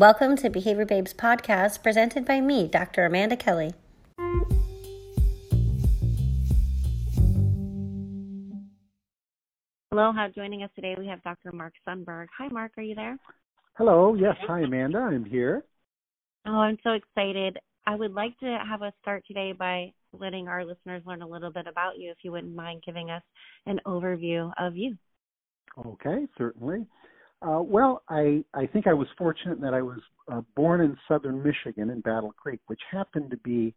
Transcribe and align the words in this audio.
Welcome 0.00 0.34
to 0.36 0.48
Behavior 0.48 0.86
Babes 0.86 1.12
podcast 1.12 1.82
presented 1.82 2.24
by 2.24 2.40
me, 2.40 2.66
Dr. 2.66 3.04
Amanda 3.04 3.36
Kelly. 3.36 3.74
Hello, 9.90 10.10
joining 10.34 10.62
us 10.62 10.70
today 10.74 10.96
we 10.98 11.06
have 11.06 11.22
Dr. 11.22 11.52
Mark 11.52 11.74
Sundberg. 11.86 12.28
Hi, 12.38 12.48
Mark, 12.48 12.72
are 12.78 12.82
you 12.82 12.94
there? 12.94 13.18
Hello, 13.76 14.14
yes, 14.14 14.36
hi, 14.46 14.60
Amanda, 14.60 15.00
I'm 15.00 15.26
here. 15.26 15.66
Oh, 16.46 16.52
I'm 16.52 16.78
so 16.82 16.92
excited. 16.92 17.58
I 17.86 17.94
would 17.94 18.14
like 18.14 18.38
to 18.38 18.58
have 18.66 18.80
us 18.80 18.94
start 19.02 19.24
today 19.28 19.52
by 19.52 19.92
letting 20.18 20.48
our 20.48 20.64
listeners 20.64 21.02
learn 21.04 21.20
a 21.20 21.28
little 21.28 21.52
bit 21.52 21.66
about 21.66 21.98
you, 21.98 22.10
if 22.10 22.16
you 22.22 22.32
wouldn't 22.32 22.56
mind 22.56 22.84
giving 22.86 23.10
us 23.10 23.22
an 23.66 23.78
overview 23.86 24.50
of 24.58 24.78
you. 24.78 24.96
Okay, 25.78 26.26
certainly. 26.38 26.86
Uh, 27.42 27.62
well, 27.62 28.02
I 28.08 28.44
I 28.52 28.66
think 28.66 28.86
I 28.86 28.92
was 28.92 29.08
fortunate 29.16 29.60
that 29.62 29.72
I 29.72 29.82
was 29.82 30.00
uh, 30.30 30.42
born 30.56 30.82
in 30.82 30.96
southern 31.08 31.42
Michigan 31.42 31.90
in 31.90 32.00
Battle 32.00 32.32
Creek, 32.36 32.60
which 32.66 32.80
happened 32.90 33.30
to 33.30 33.38
be 33.38 33.74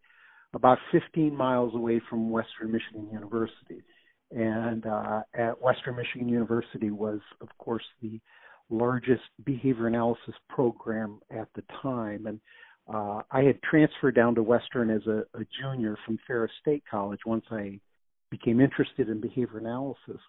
about 0.53 0.77
15 0.91 1.35
miles 1.35 1.73
away 1.73 2.01
from 2.09 2.29
Western 2.29 2.71
Michigan 2.71 3.09
University. 3.11 3.81
And 4.31 4.85
uh, 4.85 5.21
at 5.33 5.61
Western 5.61 5.95
Michigan 5.95 6.27
University 6.27 6.91
was, 6.91 7.19
of 7.41 7.49
course, 7.57 7.83
the 8.01 8.19
largest 8.69 9.23
behavior 9.45 9.87
analysis 9.87 10.33
program 10.49 11.19
at 11.31 11.47
the 11.55 11.63
time. 11.81 12.25
And 12.25 12.39
uh, 12.91 13.21
I 13.31 13.43
had 13.43 13.61
transferred 13.61 14.15
down 14.15 14.35
to 14.35 14.43
Western 14.43 14.89
as 14.89 15.05
a, 15.07 15.23
a 15.37 15.45
junior 15.61 15.97
from 16.05 16.19
Ferris 16.25 16.51
State 16.61 16.83
College 16.89 17.19
once 17.25 17.45
I 17.51 17.79
became 18.31 18.59
interested 18.59 19.09
in 19.09 19.21
behavior 19.21 19.59
analysis. 19.59 20.21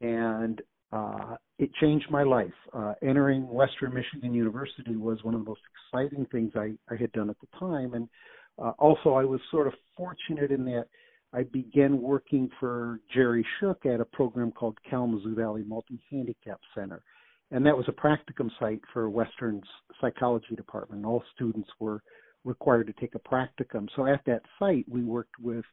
And 0.00 0.60
uh, 0.92 1.36
it 1.58 1.70
changed 1.80 2.06
my 2.10 2.22
life. 2.22 2.52
Uh, 2.72 2.94
entering 3.02 3.46
Western 3.48 3.92
Michigan 3.92 4.32
University 4.32 4.96
was 4.96 5.22
one 5.22 5.34
of 5.34 5.44
the 5.44 5.48
most 5.48 5.60
exciting 5.92 6.26
things 6.32 6.52
I, 6.56 6.72
I 6.92 6.96
had 6.96 7.12
done 7.12 7.30
at 7.30 7.36
the 7.40 7.58
time. 7.58 7.94
And 7.94 8.08
uh, 8.58 8.72
also, 8.78 9.14
I 9.14 9.24
was 9.24 9.40
sort 9.50 9.66
of 9.66 9.74
fortunate 9.96 10.50
in 10.50 10.64
that 10.66 10.86
I 11.32 11.42
began 11.42 12.00
working 12.00 12.48
for 12.58 13.00
Jerry 13.14 13.44
Shook 13.60 13.84
at 13.84 14.00
a 14.00 14.04
program 14.04 14.50
called 14.50 14.78
Kalamazoo 14.88 15.34
Valley 15.34 15.62
Multi 15.66 16.00
Handicap 16.10 16.60
Center. 16.74 17.02
And 17.50 17.64
that 17.66 17.76
was 17.76 17.86
a 17.88 17.92
practicum 17.92 18.50
site 18.58 18.80
for 18.92 19.10
Western's 19.10 19.64
psychology 20.00 20.54
department. 20.56 21.04
All 21.04 21.22
students 21.34 21.68
were 21.80 22.02
required 22.44 22.86
to 22.86 22.92
take 22.94 23.14
a 23.14 23.18
practicum. 23.18 23.88
So 23.94 24.06
at 24.06 24.20
that 24.26 24.42
site, 24.58 24.86
we 24.88 25.02
worked 25.02 25.38
with 25.40 25.64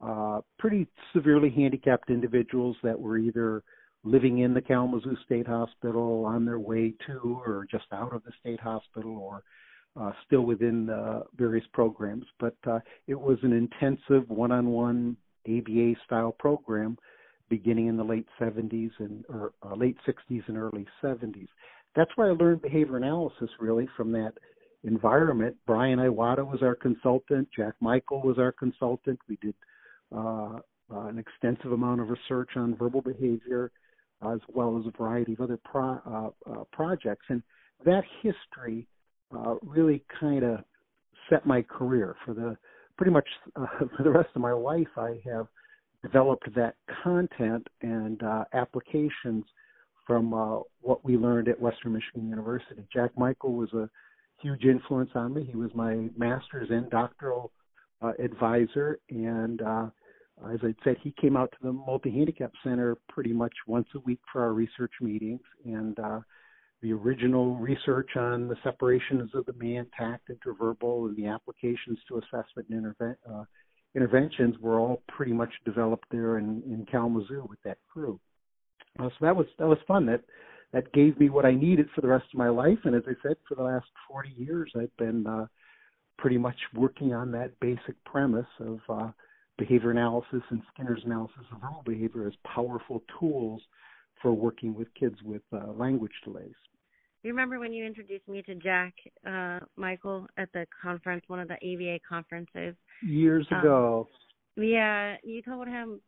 uh, 0.00 0.40
pretty 0.58 0.86
severely 1.14 1.50
handicapped 1.50 2.10
individuals 2.10 2.76
that 2.82 2.98
were 2.98 3.18
either 3.18 3.62
living 4.04 4.38
in 4.38 4.54
the 4.54 4.60
Kalamazoo 4.60 5.16
State 5.24 5.46
Hospital, 5.46 6.24
on 6.24 6.44
their 6.44 6.58
way 6.58 6.94
to 7.06 7.40
or 7.44 7.66
just 7.70 7.86
out 7.92 8.14
of 8.14 8.22
the 8.24 8.32
state 8.40 8.60
hospital, 8.60 9.16
or 9.16 9.42
uh, 9.96 10.12
still 10.26 10.42
within 10.42 10.90
uh, 10.90 11.20
various 11.36 11.64
programs. 11.72 12.26
But 12.38 12.56
uh, 12.66 12.80
it 13.06 13.18
was 13.18 13.38
an 13.42 13.52
intensive 13.52 14.28
one-on-one 14.28 15.16
ABA 15.48 15.94
style 16.04 16.32
program 16.38 16.98
beginning 17.48 17.88
in 17.88 17.96
the 17.96 18.04
late 18.04 18.26
70s 18.40 18.90
and 18.98 19.24
or 19.28 19.52
uh, 19.62 19.74
late 19.74 19.96
60s 20.06 20.42
and 20.48 20.56
early 20.56 20.86
70s. 21.02 21.48
That's 21.94 22.10
where 22.16 22.30
I 22.30 22.34
learned 22.34 22.62
behavior 22.62 22.96
analysis 22.96 23.50
really 23.60 23.88
from 23.96 24.12
that 24.12 24.32
environment. 24.82 25.56
Brian 25.66 25.98
Iwata 25.98 26.44
was 26.44 26.62
our 26.62 26.74
consultant. 26.74 27.48
Jack 27.56 27.74
Michael 27.80 28.22
was 28.22 28.38
our 28.38 28.52
consultant. 28.52 29.18
We 29.28 29.38
did 29.40 29.54
uh, 30.14 30.58
uh, 30.92 31.06
an 31.06 31.18
extensive 31.18 31.72
amount 31.72 32.00
of 32.00 32.08
research 32.08 32.50
on 32.56 32.76
verbal 32.76 33.02
behavior 33.02 33.70
as 34.32 34.40
well 34.48 34.78
as 34.78 34.86
a 34.86 34.96
variety 34.96 35.32
of 35.32 35.40
other 35.40 35.58
pro, 35.64 35.98
uh, 36.06 36.50
uh, 36.50 36.64
projects. 36.72 37.26
And 37.28 37.42
that 37.84 38.02
history 38.22 38.86
uh, 39.34 39.56
really 39.62 40.04
kind 40.20 40.44
of 40.44 40.60
set 41.30 41.46
my 41.46 41.62
career 41.62 42.16
for 42.24 42.34
the 42.34 42.56
pretty 42.96 43.12
much 43.12 43.28
uh, 43.56 43.66
for 43.96 44.02
the 44.02 44.10
rest 44.10 44.30
of 44.34 44.42
my 44.42 44.52
life. 44.52 44.88
I 44.96 45.20
have 45.24 45.46
developed 46.02 46.54
that 46.54 46.74
content 47.02 47.66
and 47.82 48.22
uh, 48.22 48.44
applications 48.52 49.44
from 50.06 50.34
uh, 50.34 50.60
what 50.82 51.02
we 51.04 51.16
learned 51.16 51.48
at 51.48 51.58
Western 51.58 51.94
Michigan 51.94 52.28
University. 52.28 52.86
Jack 52.92 53.10
Michael 53.16 53.54
was 53.54 53.72
a 53.72 53.88
huge 54.42 54.64
influence 54.64 55.10
on 55.14 55.32
me. 55.32 55.46
He 55.50 55.56
was 55.56 55.70
my 55.74 56.08
master's 56.16 56.68
and 56.70 56.90
doctoral 56.90 57.50
advisor, 58.18 58.98
and 59.08 59.62
as 60.52 60.60
I 60.62 60.74
said, 60.84 60.96
he 61.02 61.14
came 61.20 61.36
out 61.36 61.52
to 61.52 61.58
the 61.62 61.72
multi 61.72 62.10
handicap 62.10 62.52
center 62.62 62.96
pretty 63.08 63.32
much 63.32 63.52
once 63.66 63.86
a 63.94 64.00
week 64.00 64.20
for 64.32 64.42
our 64.42 64.52
research 64.52 64.92
meetings, 65.00 65.40
and 65.64 65.98
uh, 65.98 66.20
the 66.82 66.92
original 66.92 67.56
research 67.56 68.10
on 68.16 68.48
the 68.48 68.56
separations 68.62 69.30
of 69.34 69.46
the 69.46 69.54
mand, 69.54 69.86
tact, 69.96 70.28
interverbal, 70.28 71.08
and 71.08 71.16
the 71.16 71.26
applications 71.26 71.98
to 72.08 72.18
assessment 72.18 72.68
and 72.68 72.84
interve- 72.84 73.16
uh, 73.30 73.44
interventions 73.94 74.56
were 74.58 74.78
all 74.78 75.02
pretty 75.08 75.32
much 75.32 75.50
developed 75.64 76.06
there 76.10 76.38
in, 76.38 76.62
in 76.66 76.86
Kalamazoo 76.90 77.46
with 77.48 77.62
that 77.64 77.78
crew. 77.90 78.18
Uh, 78.98 79.08
so 79.08 79.14
that 79.22 79.34
was 79.34 79.46
that 79.58 79.66
was 79.66 79.78
fun. 79.88 80.06
That 80.06 80.22
that 80.72 80.92
gave 80.92 81.18
me 81.18 81.30
what 81.30 81.46
I 81.46 81.52
needed 81.52 81.88
for 81.94 82.00
the 82.00 82.08
rest 82.08 82.26
of 82.32 82.38
my 82.38 82.48
life. 82.48 82.78
And 82.84 82.94
as 82.94 83.02
I 83.06 83.14
said, 83.22 83.36
for 83.48 83.54
the 83.54 83.62
last 83.62 83.86
40 84.08 84.30
years, 84.36 84.72
I've 84.76 84.96
been 84.96 85.26
uh, 85.26 85.46
pretty 86.18 86.36
much 86.36 86.56
working 86.74 87.14
on 87.14 87.30
that 87.32 87.58
basic 87.60 88.02
premise 88.04 88.46
of 88.58 88.80
uh, 88.88 89.10
behavior 89.58 89.90
analysis 89.90 90.42
and 90.50 90.62
Skinner's 90.72 91.02
analysis 91.04 91.42
of 91.52 91.60
verbal 91.60 91.82
behavior 91.84 92.26
as 92.26 92.34
powerful 92.44 93.02
tools 93.18 93.62
for 94.20 94.32
working 94.32 94.74
with 94.74 94.88
kids 94.94 95.16
with 95.24 95.42
uh, 95.52 95.72
language 95.72 96.12
delays. 96.24 96.54
You 97.22 97.30
remember 97.30 97.58
when 97.58 97.72
you 97.72 97.86
introduced 97.86 98.28
me 98.28 98.42
to 98.42 98.54
Jack 98.56 98.92
uh, 99.26 99.60
Michael 99.76 100.26
at 100.36 100.52
the 100.52 100.66
conference, 100.82 101.24
one 101.26 101.40
of 101.40 101.48
the 101.48 101.54
ABA 101.54 102.00
conferences 102.06 102.74
years 103.02 103.46
um, 103.50 103.60
ago? 103.60 104.08
Yeah, 104.56 105.16
you 105.24 105.42
told 105.42 105.66
him 105.66 106.00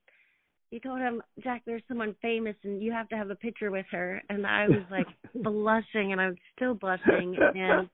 you 0.70 0.80
told 0.80 0.98
him, 0.98 1.22
Jack, 1.42 1.62
there's 1.64 1.82
someone 1.86 2.14
famous 2.20 2.56
and 2.64 2.82
you 2.82 2.92
have 2.92 3.08
to 3.10 3.16
have 3.16 3.30
a 3.30 3.36
picture 3.36 3.70
with 3.70 3.86
her. 3.92 4.20
And 4.28 4.46
I 4.46 4.66
was 4.66 4.82
like 4.90 5.06
blushing 5.34 6.12
and 6.12 6.20
I'm 6.20 6.36
still 6.54 6.74
blushing. 6.74 7.36
And 7.54 7.88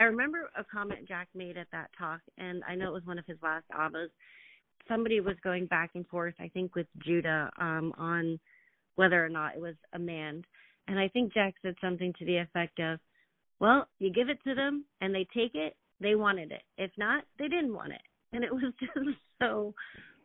I 0.00 0.04
remember 0.04 0.50
a 0.58 0.64
comment 0.64 1.06
Jack 1.06 1.28
made 1.34 1.56
at 1.56 1.68
that 1.72 1.90
talk, 1.98 2.20
and 2.36 2.62
I 2.68 2.74
know 2.74 2.88
it 2.88 2.92
was 2.92 3.06
one 3.06 3.18
of 3.18 3.26
his 3.26 3.38
last 3.42 3.64
ABAs 3.72 4.10
somebody 4.88 5.20
was 5.20 5.36
going 5.42 5.66
back 5.66 5.90
and 5.94 6.06
forth, 6.08 6.34
I 6.40 6.48
think, 6.48 6.74
with 6.74 6.86
Judah 6.98 7.50
um, 7.58 7.92
on 7.98 8.38
whether 8.96 9.24
or 9.24 9.28
not 9.28 9.54
it 9.54 9.60
was 9.60 9.74
a 9.92 9.98
mand. 9.98 10.44
And 10.88 10.98
I 10.98 11.08
think 11.08 11.32
Jack 11.32 11.54
said 11.62 11.74
something 11.80 12.12
to 12.18 12.24
the 12.24 12.38
effect 12.38 12.80
of, 12.80 12.98
well, 13.60 13.86
you 13.98 14.12
give 14.12 14.28
it 14.28 14.38
to 14.44 14.54
them 14.54 14.84
and 15.00 15.14
they 15.14 15.26
take 15.34 15.54
it, 15.54 15.76
they 16.00 16.14
wanted 16.14 16.52
it. 16.52 16.62
If 16.76 16.90
not, 16.96 17.24
they 17.38 17.48
didn't 17.48 17.74
want 17.74 17.92
it. 17.92 18.00
And 18.32 18.44
it 18.44 18.52
was 18.52 18.72
just 18.80 19.18
so 19.40 19.74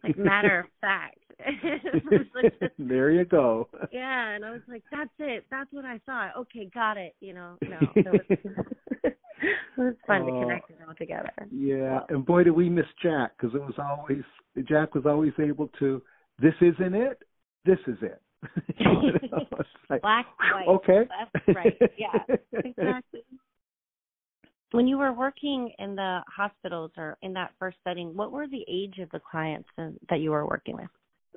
like 0.04 0.18
matter 0.18 0.60
of 0.60 0.66
fact. 0.82 1.18
like, 2.36 2.72
there 2.80 3.12
you 3.12 3.26
go. 3.26 3.68
Yeah, 3.92 4.30
and 4.30 4.46
I 4.46 4.52
was 4.52 4.62
like, 4.68 4.84
that's 4.92 5.10
it. 5.20 5.46
That's 5.50 5.72
what 5.72 5.86
I 5.86 6.00
thought. 6.06 6.32
Okay, 6.38 6.70
got 6.74 6.98
it. 6.98 7.16
You 7.20 7.34
know, 7.34 7.58
no. 7.62 7.80
Was, 9.04 9.14
it 9.76 9.82
was 9.82 9.96
fun 10.08 10.22
uh, 10.22 10.26
to 10.26 10.32
connect 10.32 10.70
it 10.70 10.78
all 10.88 10.94
together. 10.96 11.32
Yeah, 11.52 12.02
and 12.10 12.26
boy, 12.26 12.44
did 12.44 12.52
we 12.52 12.70
miss 12.70 12.86
Jack 13.02 13.32
because 13.38 13.54
it 13.56 13.62
was 13.62 13.74
always 13.78 14.24
Jack 14.68 14.96
was 14.96 15.06
always 15.06 15.34
able 15.40 15.68
to. 15.80 16.02
This 16.40 16.54
isn't 16.62 16.94
it. 16.94 17.22
This 17.66 17.80
is 17.88 17.98
it. 18.02 18.22
you 18.78 18.86
know, 19.32 19.48
like, 19.90 20.02
Black, 20.02 20.26
white, 20.40 20.68
okay, 20.68 21.00
left, 21.00 21.58
right. 21.58 21.78
Yeah, 21.98 22.36
exactly. 22.54 23.24
When 24.74 24.88
you 24.88 24.98
were 24.98 25.14
working 25.14 25.72
in 25.78 25.96
the 25.96 26.22
hospitals 26.28 26.90
or 26.98 27.16
in 27.22 27.32
that 27.34 27.52
first 27.60 27.78
setting, 27.84 28.16
what 28.16 28.32
were 28.32 28.48
the 28.48 28.66
age 28.68 28.98
of 28.98 29.10
the 29.12 29.20
clients 29.20 29.70
that 29.78 30.20
you 30.20 30.32
were 30.32 30.48
working 30.48 30.76
with? 30.76 30.88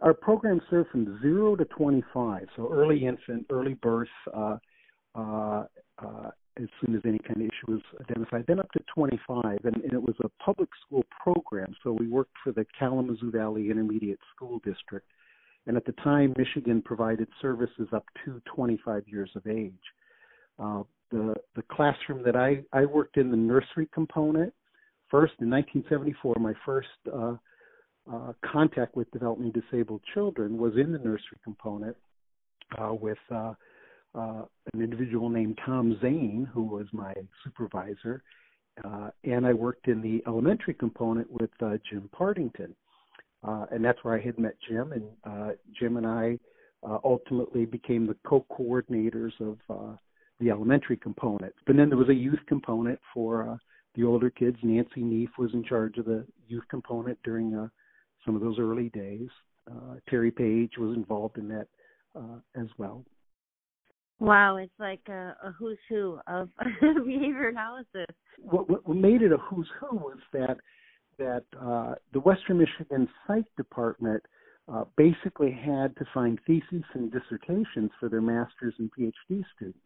Our 0.00 0.14
program 0.14 0.58
served 0.70 0.88
from 0.88 1.20
zero 1.20 1.54
to 1.54 1.66
25, 1.66 2.46
so 2.56 2.72
early 2.72 3.04
infant, 3.04 3.44
early 3.50 3.74
birth, 3.74 4.08
uh, 4.34 4.56
uh, 5.14 5.64
uh, 5.98 6.30
as 6.58 6.68
soon 6.80 6.96
as 6.96 7.02
any 7.04 7.18
kind 7.18 7.36
of 7.36 7.42
issue 7.42 7.72
was 7.72 7.82
identified, 8.00 8.46
then 8.48 8.58
up 8.58 8.72
to 8.72 8.80
25, 8.94 9.58
and, 9.64 9.76
and 9.82 9.92
it 9.92 10.02
was 10.02 10.14
a 10.24 10.30
public 10.42 10.70
school 10.86 11.04
program. 11.22 11.74
So 11.84 11.92
we 11.92 12.08
worked 12.08 12.36
for 12.42 12.52
the 12.52 12.64
Kalamazoo 12.78 13.30
Valley 13.30 13.70
Intermediate 13.70 14.20
School 14.34 14.60
District, 14.64 15.06
and 15.66 15.76
at 15.76 15.84
the 15.84 15.92
time, 15.92 16.32
Michigan 16.38 16.80
provided 16.80 17.28
services 17.42 17.88
up 17.92 18.06
to 18.24 18.40
25 18.54 19.02
years 19.06 19.28
of 19.36 19.46
age. 19.46 19.74
Uh, 20.58 20.82
the 21.10 21.34
the 21.54 21.62
classroom 21.70 22.22
that 22.24 22.36
I 22.36 22.62
I 22.72 22.84
worked 22.84 23.16
in 23.16 23.30
the 23.30 23.36
nursery 23.36 23.88
component 23.92 24.52
first 25.10 25.34
in 25.40 25.50
1974. 25.50 26.34
My 26.40 26.54
first 26.64 26.88
uh, 27.12 27.36
uh, 28.12 28.32
contact 28.44 28.96
with 28.96 29.10
developmentally 29.10 29.52
disabled 29.52 30.00
children 30.14 30.58
was 30.58 30.72
in 30.74 30.92
the 30.92 30.98
nursery 30.98 31.38
component 31.44 31.96
uh, 32.80 32.92
with 32.92 33.18
uh, 33.30 33.52
an 34.14 34.46
individual 34.74 35.28
named 35.28 35.58
Tom 35.64 35.98
Zane, 36.00 36.48
who 36.52 36.62
was 36.62 36.86
my 36.92 37.12
supervisor, 37.44 38.22
and 39.24 39.46
I 39.46 39.52
worked 39.52 39.88
in 39.88 40.00
the 40.00 40.22
elementary 40.26 40.74
component 40.74 41.30
with 41.30 41.50
Jim 41.88 42.08
Partington, 42.12 42.74
and 43.42 43.84
that's 43.84 44.02
where 44.02 44.14
I 44.14 44.20
had 44.20 44.38
met 44.38 44.54
Jim, 44.68 44.92
and 44.92 45.56
Jim 45.78 45.98
and 45.98 46.06
I 46.06 46.38
ultimately 47.04 47.66
became 47.66 48.06
the 48.06 48.16
co-coordinators 48.24 49.32
of 49.40 49.98
the 50.40 50.50
elementary 50.50 50.96
component. 50.96 51.54
But 51.66 51.76
then 51.76 51.88
there 51.88 51.98
was 51.98 52.08
a 52.08 52.14
youth 52.14 52.40
component 52.46 52.98
for 53.14 53.48
uh, 53.48 53.56
the 53.94 54.04
older 54.04 54.30
kids. 54.30 54.56
Nancy 54.62 55.02
Neef 55.02 55.30
was 55.38 55.50
in 55.54 55.64
charge 55.64 55.98
of 55.98 56.04
the 56.04 56.26
youth 56.46 56.64
component 56.68 57.18
during 57.24 57.54
uh, 57.54 57.68
some 58.24 58.34
of 58.34 58.42
those 58.42 58.58
early 58.58 58.90
days. 58.90 59.28
Uh, 59.70 59.94
Terry 60.08 60.30
Page 60.30 60.72
was 60.78 60.96
involved 60.96 61.38
in 61.38 61.48
that 61.48 61.66
uh, 62.14 62.38
as 62.54 62.68
well. 62.78 63.04
Wow, 64.18 64.56
it's 64.56 64.72
like 64.78 65.00
a, 65.08 65.36
a 65.42 65.54
who's 65.58 65.78
who 65.88 66.18
of 66.26 66.48
behavior 66.80 67.48
analysis. 67.48 68.06
What, 68.38 68.86
what 68.86 68.96
made 68.96 69.22
it 69.22 69.32
a 69.32 69.36
who's 69.36 69.68
who 69.80 69.96
was 69.96 70.18
that 70.32 70.56
that 71.18 71.44
uh, 71.60 71.94
the 72.12 72.20
Western 72.20 72.58
Michigan 72.58 73.08
Psych 73.26 73.44
Department 73.56 74.22
uh, 74.72 74.84
basically 74.96 75.50
had 75.50 75.96
to 75.96 76.04
find 76.12 76.38
theses 76.46 76.82
and 76.94 77.12
dissertations 77.12 77.90
for 77.98 78.08
their 78.08 78.20
master's 78.20 78.74
and 78.78 78.90
PhD 78.90 79.42
students. 79.54 79.78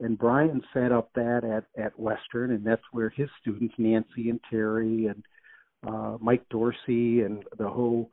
And 0.00 0.18
Brian 0.18 0.62
set 0.72 0.90
up 0.90 1.10
that 1.14 1.42
at, 1.44 1.82
at 1.82 1.98
Western, 1.98 2.52
and 2.52 2.64
that's 2.64 2.82
where 2.92 3.10
his 3.10 3.28
students, 3.40 3.74
Nancy 3.78 4.30
and 4.30 4.40
Terry 4.50 5.06
and 5.06 5.22
uh, 5.86 6.16
Mike 6.20 6.44
Dorsey, 6.50 7.20
and 7.20 7.44
the 7.58 7.68
whole 7.68 8.10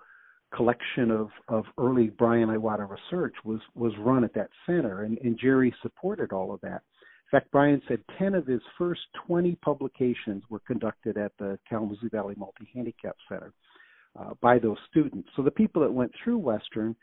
collection 0.55 1.11
of, 1.11 1.29
of 1.47 1.65
early 1.77 2.09
Brian 2.09 2.49
Iwata 2.49 2.87
research 2.89 3.35
was, 3.43 3.59
was 3.75 3.93
run 3.99 4.23
at 4.23 4.33
that 4.33 4.49
center. 4.65 5.03
And, 5.03 5.17
and 5.19 5.37
Jerry 5.39 5.73
supported 5.81 6.31
all 6.31 6.53
of 6.53 6.61
that. 6.61 6.81
In 7.31 7.39
fact, 7.39 7.51
Brian 7.51 7.81
said 7.87 7.99
10 8.17 8.33
of 8.33 8.47
his 8.47 8.61
first 8.77 9.01
20 9.27 9.55
publications 9.63 10.43
were 10.49 10.59
conducted 10.59 11.15
at 11.17 11.31
the 11.37 11.59
Kalamazoo 11.69 12.09
Valley 12.09 12.33
Multi 12.37 12.67
Handicap 12.73 13.15
Center 13.27 13.53
uh, 14.19 14.31
by 14.41 14.57
those 14.57 14.77
students. 14.89 15.29
So 15.35 15.43
the 15.43 15.51
people 15.51 15.83
that 15.83 15.93
went 15.93 16.11
through 16.23 16.39
Western, 16.39 16.95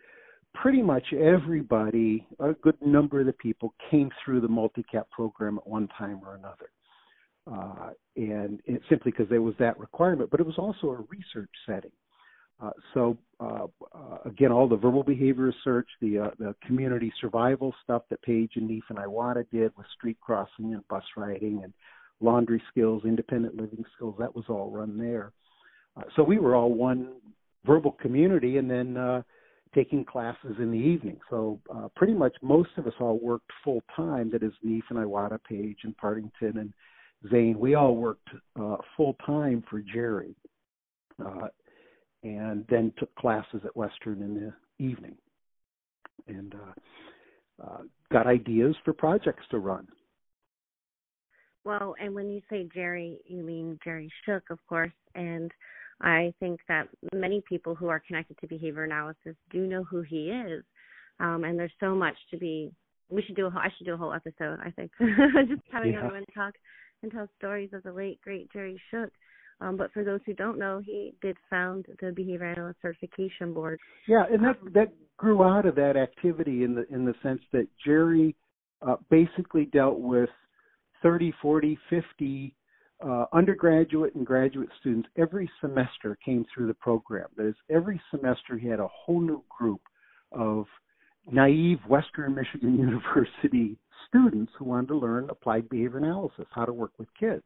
pretty 0.62 0.82
much 0.82 1.12
everybody, 1.12 2.26
a 2.40 2.52
good 2.54 2.76
number 2.84 3.20
of 3.20 3.26
the 3.26 3.32
people 3.32 3.74
came 3.90 4.10
through 4.24 4.40
the 4.40 4.48
multi-cap 4.48 5.08
program 5.10 5.58
at 5.58 5.66
one 5.66 5.88
time 5.98 6.20
or 6.24 6.34
another. 6.34 6.70
Uh, 7.50 7.90
and 8.16 8.60
it, 8.64 8.82
simply 8.88 9.12
because 9.12 9.28
there 9.28 9.42
was 9.42 9.54
that 9.58 9.78
requirement, 9.78 10.30
but 10.30 10.40
it 10.40 10.46
was 10.46 10.58
also 10.58 10.88
a 10.88 11.04
research 11.08 11.50
setting. 11.64 11.92
Uh, 12.60 12.70
so 12.94 13.16
uh, 13.38 13.66
uh, 13.94 14.18
again, 14.24 14.50
all 14.50 14.66
the 14.66 14.76
verbal 14.76 15.02
behavior 15.02 15.44
research, 15.44 15.86
the 16.00 16.18
uh, 16.18 16.30
the 16.38 16.54
community 16.66 17.12
survival 17.20 17.74
stuff 17.84 18.02
that 18.08 18.20
Page 18.22 18.52
and 18.56 18.66
Neef 18.66 18.82
and 18.88 18.98
Iwata 18.98 19.44
did 19.52 19.70
with 19.76 19.86
street 19.96 20.16
crossing 20.20 20.72
and 20.72 20.88
bus 20.88 21.04
riding 21.16 21.60
and 21.62 21.72
laundry 22.20 22.62
skills, 22.70 23.02
independent 23.04 23.56
living 23.56 23.84
skills, 23.94 24.16
that 24.18 24.34
was 24.34 24.46
all 24.48 24.70
run 24.70 24.98
there. 24.98 25.32
Uh, 25.96 26.04
so 26.16 26.22
we 26.22 26.38
were 26.38 26.56
all 26.56 26.72
one 26.72 27.12
verbal 27.66 27.92
community, 27.92 28.56
and 28.56 28.70
then 28.70 29.22
taking 29.76 30.05
classes 30.05 30.56
in 30.58 30.73
the 30.73 30.78
evening. 30.78 31.19
So 31.31 31.61
uh, 31.73 31.88
pretty 31.94 32.14
much 32.14 32.34
most 32.43 32.70
of 32.78 32.87
us 32.88 32.94
all 32.99 33.20
worked 33.23 33.50
full 33.62 33.82
time. 33.94 34.31
That 34.32 34.43
is 34.43 34.52
Neef 34.64 34.84
and 34.90 34.99
Iwata, 34.99 35.38
Page 35.44 35.78
and 35.84 35.96
Partington 35.96 36.56
and 36.58 36.73
Zane. 37.31 37.56
We 37.58 37.76
all 37.76 37.94
worked 37.94 38.28
uh, 38.61 38.78
full 38.96 39.14
time 39.25 39.62
for 39.70 39.81
Jerry. 39.81 40.34
Uh, 41.25 41.49
and 42.23 42.64
then 42.69 42.93
took 42.99 43.14
classes 43.14 43.61
at 43.64 43.76
Western 43.76 44.20
in 44.23 44.34
the 44.34 44.84
evening, 44.84 45.17
and 46.26 46.55
uh, 46.55 47.64
uh, 47.64 47.78
got 48.12 48.26
ideas 48.26 48.75
for 48.84 48.93
projects 48.93 49.44
to 49.50 49.58
run. 49.58 49.87
Well, 51.64 51.94
and 52.00 52.14
when 52.14 52.31
you 52.31 52.40
say 52.50 52.69
Jerry, 52.75 53.19
you 53.26 53.43
mean 53.43 53.78
Jerry 53.82 54.11
Shook, 54.25 54.44
of 54.50 54.58
course, 54.69 54.93
and 55.14 55.50
I 56.00 56.32
think 56.40 56.60
that 56.69 56.88
many 57.14 57.43
people 57.48 57.75
who 57.75 57.88
are 57.88 58.00
connected 58.00 58.38
to 58.38 58.46
behavior 58.46 58.84
analysis 58.84 59.34
do 59.50 59.66
know 59.66 59.82
who 59.84 60.02
he 60.02 60.31
is, 60.31 60.62
um, 61.20 61.44
and 61.44 61.58
there's 61.58 61.72
so 61.81 61.94
much 61.94 62.16
to 62.31 62.37
be. 62.37 62.70
We 63.08 63.22
should 63.22 63.37
do 63.37 63.46
a 63.46 63.50
whole. 63.50 63.60
I 63.60 63.69
should 63.76 63.87
do 63.87 63.94
a 63.94 63.96
whole 63.96 64.12
episode. 64.12 64.58
I 64.62 64.70
think 64.70 64.90
just 65.48 65.62
having 65.72 65.93
yeah. 65.93 65.98
everyone 65.98 66.25
talk 66.34 66.54
and 67.02 67.10
tell 67.10 67.28
stories 67.38 67.70
of 67.72 67.82
the 67.82 67.93
late 67.93 68.20
great 68.22 68.52
Jerry 68.52 68.81
Shook. 68.90 69.10
Um, 69.60 69.76
but 69.76 69.93
for 69.93 70.04
those 70.04 70.20
who 70.26 70.34
don't 70.34 70.58
know, 70.58 70.82
he 70.84 71.14
did 71.22 71.37
found 71.48 71.87
the 72.00 72.12
Behavior 72.12 72.52
Analyst 72.52 72.78
Certification 72.82 73.54
Board. 73.54 73.81
Yeah, 74.06 74.25
and 74.31 74.44
that 74.44 74.56
that 74.75 74.92
grew 75.16 75.42
out 75.42 75.64
of 75.64 75.75
that 75.76 75.96
activity 75.96 76.62
in 76.62 76.75
the 76.75 76.87
in 76.92 77.06
the 77.06 77.14
sense 77.22 77.40
that 77.52 77.66
Jerry 77.84 78.37
uh, 78.87 78.96
basically 79.08 79.64
dealt 79.66 79.99
with 79.99 80.28
30, 81.02 81.32
40, 81.40 81.78
50 81.88 82.54
uh, 83.04 83.26
undergraduate 83.32 84.14
and 84.14 84.26
graduate 84.26 84.69
students 84.81 85.08
every 85.16 85.50
semester 85.60 86.16
came 86.25 86.44
through 86.52 86.66
the 86.66 86.75
program. 86.75 87.26
That 87.37 87.48
is, 87.48 87.54
every 87.70 88.00
semester 88.10 88.56
he 88.56 88.69
had 88.69 88.81
a 88.81 88.88
whole 88.88 89.20
new 89.20 89.43
group 89.48 89.81
of 90.32 90.66
naive 91.31 91.78
Western 91.88 92.34
Michigan 92.34 92.78
University 92.78 93.76
students 94.08 94.52
who 94.58 94.64
wanted 94.64 94.88
to 94.88 94.96
learn 94.96 95.28
applied 95.31 95.69
behavior 95.69 95.98
analysis, 95.98 96.46
how 96.54 96.64
to 96.64 96.72
work 96.72 96.93
with 96.98 97.08
kids. 97.19 97.43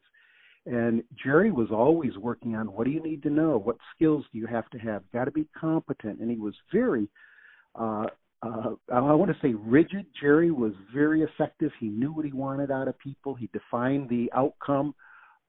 And 0.66 1.02
Jerry 1.22 1.50
was 1.50 1.68
always 1.70 2.16
working 2.18 2.54
on 2.54 2.72
what 2.72 2.84
do 2.84 2.90
you 2.90 3.02
need 3.02 3.22
to 3.22 3.30
know? 3.30 3.58
What 3.58 3.76
skills 3.94 4.24
do 4.32 4.38
you 4.38 4.46
have 4.46 4.68
to 4.70 4.78
have? 4.78 5.02
Got 5.12 5.24
to 5.24 5.30
be 5.30 5.48
competent. 5.58 6.20
And 6.20 6.30
he 6.30 6.36
was 6.36 6.54
very, 6.72 7.08
uh, 7.74 8.06
uh, 8.42 8.74
I 8.92 9.00
want 9.00 9.30
to 9.30 9.38
say 9.40 9.54
rigid. 9.54 10.06
Jerry 10.20 10.50
was 10.50 10.72
very 10.94 11.22
effective. 11.22 11.72
He 11.80 11.88
knew 11.88 12.12
what 12.12 12.26
he 12.26 12.32
wanted 12.32 12.70
out 12.70 12.88
of 12.88 12.98
people. 12.98 13.34
He 13.34 13.48
defined 13.52 14.08
the 14.10 14.30
outcome. 14.34 14.94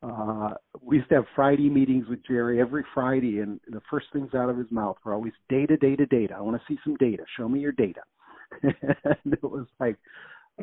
Uh, 0.04 0.56
we 0.82 0.98
used 0.98 1.10
to 1.10 1.16
have 1.16 1.26
Friday 1.36 1.70
meetings 1.70 2.08
with 2.10 2.26
Jerry 2.26 2.60
every 2.60 2.84
Friday, 2.94 3.40
and 3.40 3.60
the 3.68 3.82
first 3.90 4.08
things 4.12 4.34
out 4.34 4.50
of 4.50 4.58
his 4.58 4.72
mouth 4.72 4.98
were 5.06 5.14
always 5.14 5.34
data, 5.48 5.78
data, 5.78 6.06
data. 6.08 6.34
I 6.36 6.42
want 6.42 6.60
to 6.60 6.74
see 6.74 6.80
some 6.84 6.96
data. 6.96 7.24
Show 7.38 7.48
me 7.48 7.60
your 7.60 7.72
data. 7.72 8.02
and 8.64 9.34
it 9.34 9.44
was 9.44 9.68
like, 9.80 9.98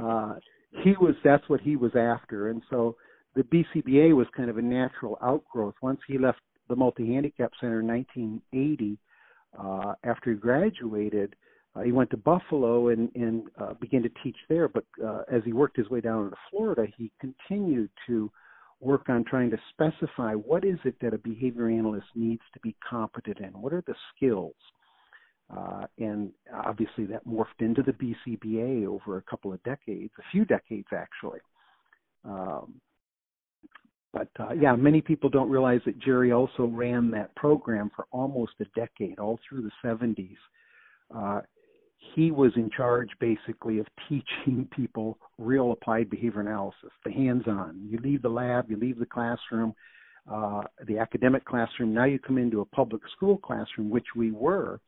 uh, 0.02 0.34
he 0.82 0.92
was, 1.00 1.14
that's 1.24 1.48
what 1.48 1.60
he 1.60 1.76
was 1.76 1.92
after. 1.94 2.50
And 2.50 2.62
so, 2.68 2.96
the 3.34 3.42
BCBA 3.44 4.16
was 4.16 4.26
kind 4.36 4.50
of 4.50 4.58
a 4.58 4.62
natural 4.62 5.16
outgrowth. 5.22 5.74
Once 5.80 6.00
he 6.08 6.18
left 6.18 6.40
the 6.68 6.74
multi 6.74 7.14
handicap 7.14 7.52
center 7.60 7.80
in 7.80 7.86
1980, 7.86 8.98
uh, 9.56 9.94
after 10.02 10.32
he 10.32 10.36
graduated, 10.36 11.36
uh, 11.76 11.82
he 11.82 11.92
went 11.92 12.10
to 12.10 12.16
Buffalo 12.16 12.88
and, 12.88 13.10
and 13.14 13.44
uh, 13.60 13.74
began 13.74 14.02
to 14.02 14.10
teach 14.24 14.36
there. 14.48 14.68
But 14.68 14.84
uh, 15.04 15.22
as 15.30 15.42
he 15.44 15.52
worked 15.52 15.76
his 15.76 15.88
way 15.88 16.00
down 16.00 16.24
into 16.24 16.36
Florida, 16.50 16.86
he 16.96 17.12
continued 17.20 17.90
to 18.08 18.30
work 18.80 19.08
on 19.08 19.24
trying 19.24 19.50
to 19.50 19.58
specify 19.70 20.32
what 20.34 20.64
is 20.64 20.78
it 20.84 20.94
that 21.00 21.14
a 21.14 21.18
behavior 21.18 21.68
analyst 21.68 22.06
needs 22.14 22.42
to 22.54 22.60
be 22.60 22.76
competent 22.88 23.38
in. 23.38 23.50
What 23.60 23.72
are 23.72 23.82
the 23.86 23.94
skills? 24.14 24.54
Uh, 25.54 25.86
and 25.98 26.30
obviously 26.54 27.06
that 27.06 27.26
morphed 27.26 27.60
into 27.60 27.82
the 27.82 27.92
BCBA 27.92 28.86
over 28.86 29.16
a 29.16 29.22
couple 29.22 29.52
of 29.52 29.62
decades, 29.62 30.12
a 30.18 30.22
few 30.30 30.44
decades 30.44 30.88
actually. 30.92 31.40
Um, 32.24 32.74
but 34.12 34.28
uh, 34.38 34.52
yeah, 34.52 34.74
many 34.74 35.00
people 35.00 35.30
don't 35.30 35.50
realize 35.50 35.80
that 35.86 35.98
Jerry 35.98 36.32
also 36.32 36.66
ran 36.66 37.10
that 37.12 37.34
program 37.34 37.90
for 37.94 38.06
almost 38.10 38.52
a 38.60 38.64
decade, 38.78 39.18
all 39.18 39.38
through 39.48 39.62
the 39.62 39.88
70s. 39.88 40.36
Uh, 41.14 41.40
he 42.14 42.30
was 42.30 42.52
in 42.56 42.70
charge 42.70 43.10
basically 43.20 43.78
of 43.78 43.86
teaching 44.08 44.68
people 44.76 45.18
real 45.38 45.72
applied 45.72 46.10
behavior 46.10 46.40
analysis, 46.40 46.90
the 47.04 47.12
hands 47.12 47.44
on. 47.46 47.86
You 47.88 47.98
leave 48.02 48.22
the 48.22 48.28
lab, 48.28 48.70
you 48.70 48.76
leave 48.76 48.98
the 48.98 49.06
classroom, 49.06 49.74
uh, 50.30 50.62
the 50.86 50.98
academic 50.98 51.44
classroom, 51.44 51.94
now 51.94 52.04
you 52.04 52.18
come 52.18 52.38
into 52.38 52.60
a 52.60 52.64
public 52.64 53.02
school 53.16 53.38
classroom, 53.38 53.88
which 53.90 54.06
we 54.14 54.30
were, 54.30 54.80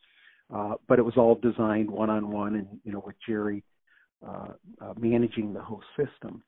uh, 0.54 0.74
but 0.86 0.98
it 0.98 1.02
was 1.02 1.16
all 1.16 1.34
designed 1.36 1.90
one 1.90 2.10
on 2.10 2.30
one 2.30 2.56
and, 2.56 2.68
you 2.84 2.92
know, 2.92 3.02
with 3.06 3.16
Jerry 3.26 3.64
uh, 4.26 4.48
uh, 4.80 4.94
managing 4.98 5.54
the 5.54 5.62
whole 5.62 5.82
system. 5.96 6.42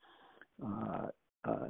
Uh, 0.65 1.07
uh, 1.45 1.69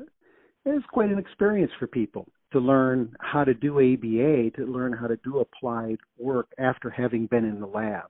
it's 0.65 0.85
quite 0.93 1.11
an 1.11 1.19
experience 1.19 1.73
for 1.79 1.87
people 1.87 2.27
to 2.53 2.59
learn 2.59 3.15
how 3.21 3.45
to 3.45 3.55
do 3.55 3.79
ABA, 3.79 4.51
to 4.57 4.67
learn 4.67 4.93
how 4.93 5.07
to 5.07 5.17
do 5.25 5.41
applied 5.41 5.97
work 6.19 6.49
after 6.59 6.91
having 6.91 7.27
been 7.27 7.45
in 7.45 7.61
the 7.61 7.67
lab. 7.67 8.05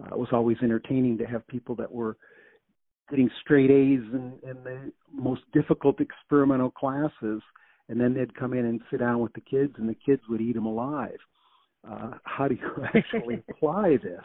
Uh, 0.00 0.14
it 0.14 0.18
was 0.18 0.28
always 0.32 0.56
entertaining 0.62 1.18
to 1.18 1.24
have 1.24 1.46
people 1.48 1.74
that 1.76 1.90
were 1.90 2.16
getting 3.10 3.30
straight 3.40 3.70
A's 3.70 4.00
in, 4.12 4.34
in 4.42 4.64
the 4.64 4.92
most 5.12 5.42
difficult 5.52 6.00
experimental 6.00 6.70
classes, 6.70 7.42
and 7.88 8.00
then 8.00 8.14
they'd 8.14 8.34
come 8.34 8.52
in 8.52 8.66
and 8.66 8.80
sit 8.90 9.00
down 9.00 9.20
with 9.20 9.32
the 9.32 9.40
kids, 9.40 9.72
and 9.78 9.88
the 9.88 9.96
kids 10.06 10.22
would 10.28 10.40
eat 10.40 10.54
them 10.54 10.66
alive. 10.66 11.18
Uh, 11.88 12.12
how 12.24 12.48
do 12.48 12.54
you 12.54 12.84
actually 12.94 13.42
apply 13.50 13.96
this 14.02 14.24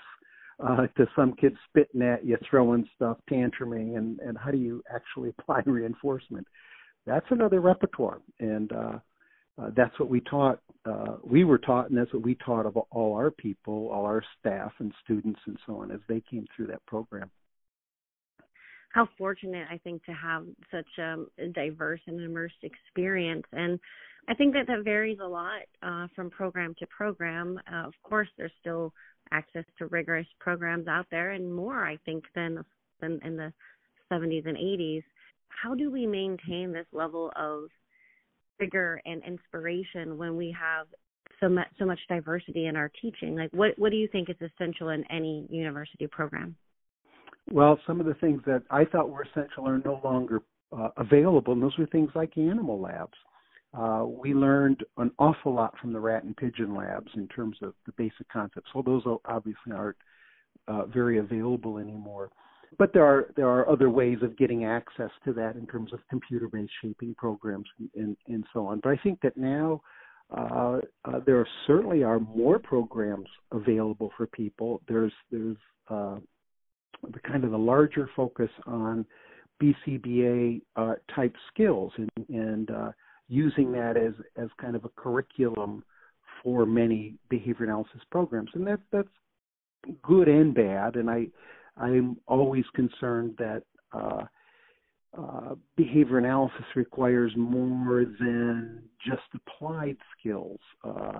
uh, 0.63 0.87
to 0.97 1.07
some 1.15 1.33
kids 1.33 1.55
spitting 1.69 2.01
at 2.01 2.25
you, 2.25 2.37
throwing 2.49 2.87
stuff, 2.95 3.17
tantruming, 3.31 3.97
and, 3.97 4.19
and 4.19 4.37
how 4.37 4.51
do 4.51 4.57
you 4.57 4.83
actually 4.93 5.33
apply 5.37 5.61
reinforcement? 5.65 6.47
that's 7.05 7.25
another 7.31 7.59
repertoire, 7.59 8.21
and 8.39 8.71
uh, 8.71 8.99
uh, 9.61 9.69
that's 9.75 9.97
what 9.99 10.09
we 10.09 10.19
taught. 10.21 10.59
Uh, 10.85 11.17
we 11.23 11.43
were 11.43 11.57
taught, 11.57 11.89
and 11.89 11.97
that's 11.97 12.11
what 12.13 12.23
we 12.23 12.35
taught 12.35 12.65
of 12.65 12.75
all 12.75 13.15
our 13.15 13.31
people, 13.31 13.89
all 13.89 14.05
our 14.05 14.23
staff 14.39 14.71
and 14.79 14.91
students, 15.03 15.39
and 15.45 15.57
so 15.65 15.77
on, 15.77 15.91
as 15.91 15.99
they 16.07 16.21
came 16.29 16.45
through 16.55 16.67
that 16.67 16.85
program. 16.85 17.29
How 18.89 19.07
fortunate 19.17 19.67
I 19.71 19.77
think 19.79 20.03
to 20.05 20.11
have 20.11 20.45
such 20.71 20.87
a 20.99 21.47
diverse 21.53 22.01
and 22.07 22.21
immersed 22.21 22.63
experience, 22.63 23.45
and 23.51 23.79
I 24.27 24.33
think 24.33 24.53
that 24.53 24.67
that 24.67 24.83
varies 24.83 25.19
a 25.21 25.27
lot 25.27 25.61
uh, 25.81 26.07
from 26.15 26.29
program 26.29 26.75
to 26.79 26.87
program. 26.87 27.59
Uh, 27.71 27.87
of 27.87 27.93
course, 28.03 28.29
there's 28.37 28.51
still 28.59 28.93
access 29.31 29.65
to 29.77 29.87
rigorous 29.87 30.27
programs 30.39 30.87
out 30.87 31.07
there, 31.11 31.31
and 31.31 31.53
more 31.53 31.85
I 31.85 31.97
think 32.05 32.23
than 32.35 32.63
than 33.01 33.19
in 33.23 33.35
the 33.35 33.51
70s 34.11 34.47
and 34.47 34.57
80s. 34.57 35.03
How 35.49 35.75
do 35.75 35.91
we 35.91 36.05
maintain 36.05 36.71
this 36.71 36.87
level 36.91 37.31
of 37.35 37.69
rigor 38.59 39.01
and 39.05 39.23
inspiration 39.23 40.17
when 40.17 40.35
we 40.37 40.55
have 40.59 40.87
so 41.39 41.49
much 41.49 41.67
so 41.79 41.85
much 41.85 41.99
diversity 42.07 42.67
in 42.67 42.75
our 42.75 42.91
teaching? 43.01 43.35
Like, 43.35 43.51
what 43.51 43.77
what 43.77 43.91
do 43.91 43.97
you 43.97 44.07
think 44.07 44.29
is 44.29 44.35
essential 44.41 44.89
in 44.89 45.03
any 45.09 45.47
university 45.49 46.07
program? 46.07 46.55
Well, 47.51 47.79
some 47.85 47.99
of 47.99 48.05
the 48.05 48.13
things 48.15 48.41
that 48.45 48.63
I 48.69 48.85
thought 48.85 49.09
were 49.09 49.23
essential 49.23 49.67
are 49.67 49.79
no 49.79 49.99
longer 50.03 50.41
uh, 50.71 50.89
available, 50.97 51.53
and 51.53 51.61
those 51.61 51.77
were 51.77 51.87
things 51.87 52.09
like 52.15 52.37
animal 52.37 52.79
labs. 52.79 53.17
Uh, 53.77 54.05
we 54.05 54.33
learned 54.33 54.83
an 54.97 55.11
awful 55.17 55.53
lot 55.53 55.73
from 55.81 55.93
the 55.93 55.99
rat 55.99 56.23
and 56.23 56.37
pigeon 56.37 56.75
labs 56.75 57.11
in 57.15 57.27
terms 57.27 57.57
of 57.61 57.73
the 57.85 57.91
basic 57.93 58.29
concepts. 58.31 58.69
Well, 58.73 58.83
those 58.83 59.03
obviously 59.25 59.73
aren't 59.73 59.97
uh, 60.67 60.85
very 60.85 61.17
available 61.17 61.79
anymore. 61.79 62.29
But 62.77 62.93
there 62.93 63.05
are 63.05 63.31
there 63.35 63.47
are 63.47 63.69
other 63.69 63.89
ways 63.89 64.19
of 64.21 64.37
getting 64.37 64.65
access 64.65 65.11
to 65.25 65.33
that 65.33 65.55
in 65.55 65.67
terms 65.67 65.93
of 65.93 65.99
computer-based 66.09 66.71
shaping 66.81 67.15
programs 67.15 67.65
and, 67.95 68.15
and 68.27 68.43
so 68.53 68.65
on. 68.65 68.79
But 68.81 68.89
I 68.91 68.97
think 68.97 69.19
that 69.21 69.37
now 69.37 69.81
uh, 70.35 70.79
uh, 71.05 71.19
there 71.25 71.47
certainly 71.67 72.03
are 72.03 72.19
more 72.19 72.59
programs 72.59 73.27
available 73.51 74.11
for 74.17 74.27
people. 74.27 74.81
There's 74.87 75.13
there's 75.31 75.57
uh, 75.89 76.17
the 77.11 77.19
kind 77.19 77.43
of 77.43 77.51
the 77.51 77.57
larger 77.57 78.09
focus 78.15 78.49
on 78.65 79.05
BCBA 79.61 80.61
uh, 80.75 80.95
type 81.15 81.35
skills 81.53 81.91
and, 81.97 82.09
and 82.29 82.71
uh, 82.71 82.91
using 83.27 83.71
that 83.73 83.97
as 83.97 84.13
as 84.37 84.49
kind 84.59 84.75
of 84.75 84.85
a 84.85 84.89
curriculum 84.89 85.83
for 86.43 86.65
many 86.65 87.15
behavior 87.29 87.65
analysis 87.65 88.01
programs, 88.11 88.49
and 88.53 88.65
that 88.65 88.79
that's 88.91 89.07
good 90.01 90.27
and 90.27 90.53
bad. 90.53 90.95
And 90.95 91.09
I 91.09 91.27
I'm 91.77 92.17
always 92.27 92.65
concerned 92.75 93.35
that 93.37 93.63
uh, 93.93 94.23
uh, 95.17 95.55
behavior 95.75 96.17
analysis 96.17 96.65
requires 96.75 97.31
more 97.35 98.05
than 98.19 98.83
just 99.05 99.21
applied 99.35 99.97
skills. 100.17 100.59
Uh, 100.83 101.19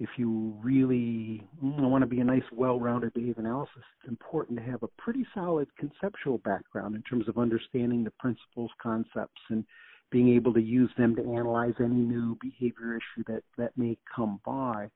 if 0.00 0.08
you 0.16 0.56
really 0.62 1.46
mm, 1.62 1.90
want 1.90 2.02
to 2.02 2.06
be 2.06 2.20
a 2.20 2.24
nice, 2.24 2.42
well-rounded 2.52 3.12
behavior 3.14 3.42
analysis, 3.42 3.82
it's 4.00 4.08
important 4.08 4.58
to 4.58 4.64
have 4.64 4.82
a 4.82 4.88
pretty 4.98 5.26
solid 5.34 5.68
conceptual 5.76 6.38
background 6.38 6.94
in 6.94 7.02
terms 7.02 7.28
of 7.28 7.38
understanding 7.38 8.04
the 8.04 8.12
principles, 8.18 8.70
concepts, 8.80 9.40
and 9.50 9.64
being 10.10 10.34
able 10.34 10.54
to 10.54 10.62
use 10.62 10.90
them 10.96 11.14
to 11.16 11.22
analyze 11.22 11.74
any 11.80 11.94
new 11.94 12.38
behavior 12.40 12.96
issue 12.96 13.24
that 13.26 13.42
that 13.56 13.76
may 13.76 13.98
come 14.14 14.40
by, 14.44 14.88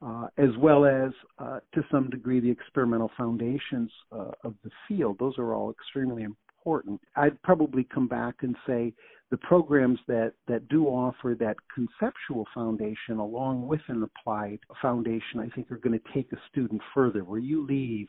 uh, 0.00 0.28
as 0.38 0.50
well 0.58 0.84
as 0.84 1.10
uh, 1.38 1.60
to 1.74 1.82
some 1.90 2.08
degree 2.10 2.40
the 2.40 2.50
experimental 2.50 3.10
foundations 3.16 3.90
uh, 4.12 4.30
of 4.44 4.54
the 4.64 4.70
field. 4.86 5.16
Those 5.18 5.38
are 5.38 5.54
all 5.54 5.70
extremely 5.70 6.22
important. 6.22 7.00
I'd 7.16 7.40
probably 7.42 7.84
come 7.84 8.08
back 8.08 8.36
and 8.42 8.54
say 8.66 8.92
the 9.30 9.36
programs 9.38 9.98
that 10.06 10.32
that 10.46 10.68
do 10.68 10.86
offer 10.86 11.36
that 11.38 11.56
conceptual 11.74 12.46
foundation 12.54 13.18
along 13.18 13.66
with 13.66 13.80
an 13.88 14.02
applied 14.02 14.60
foundation, 14.80 15.40
I 15.40 15.48
think 15.48 15.70
are 15.70 15.76
going 15.78 15.98
to 15.98 16.14
take 16.14 16.32
a 16.32 16.40
student 16.50 16.80
further. 16.94 17.24
Where 17.24 17.40
you 17.40 17.66
leave 17.66 18.08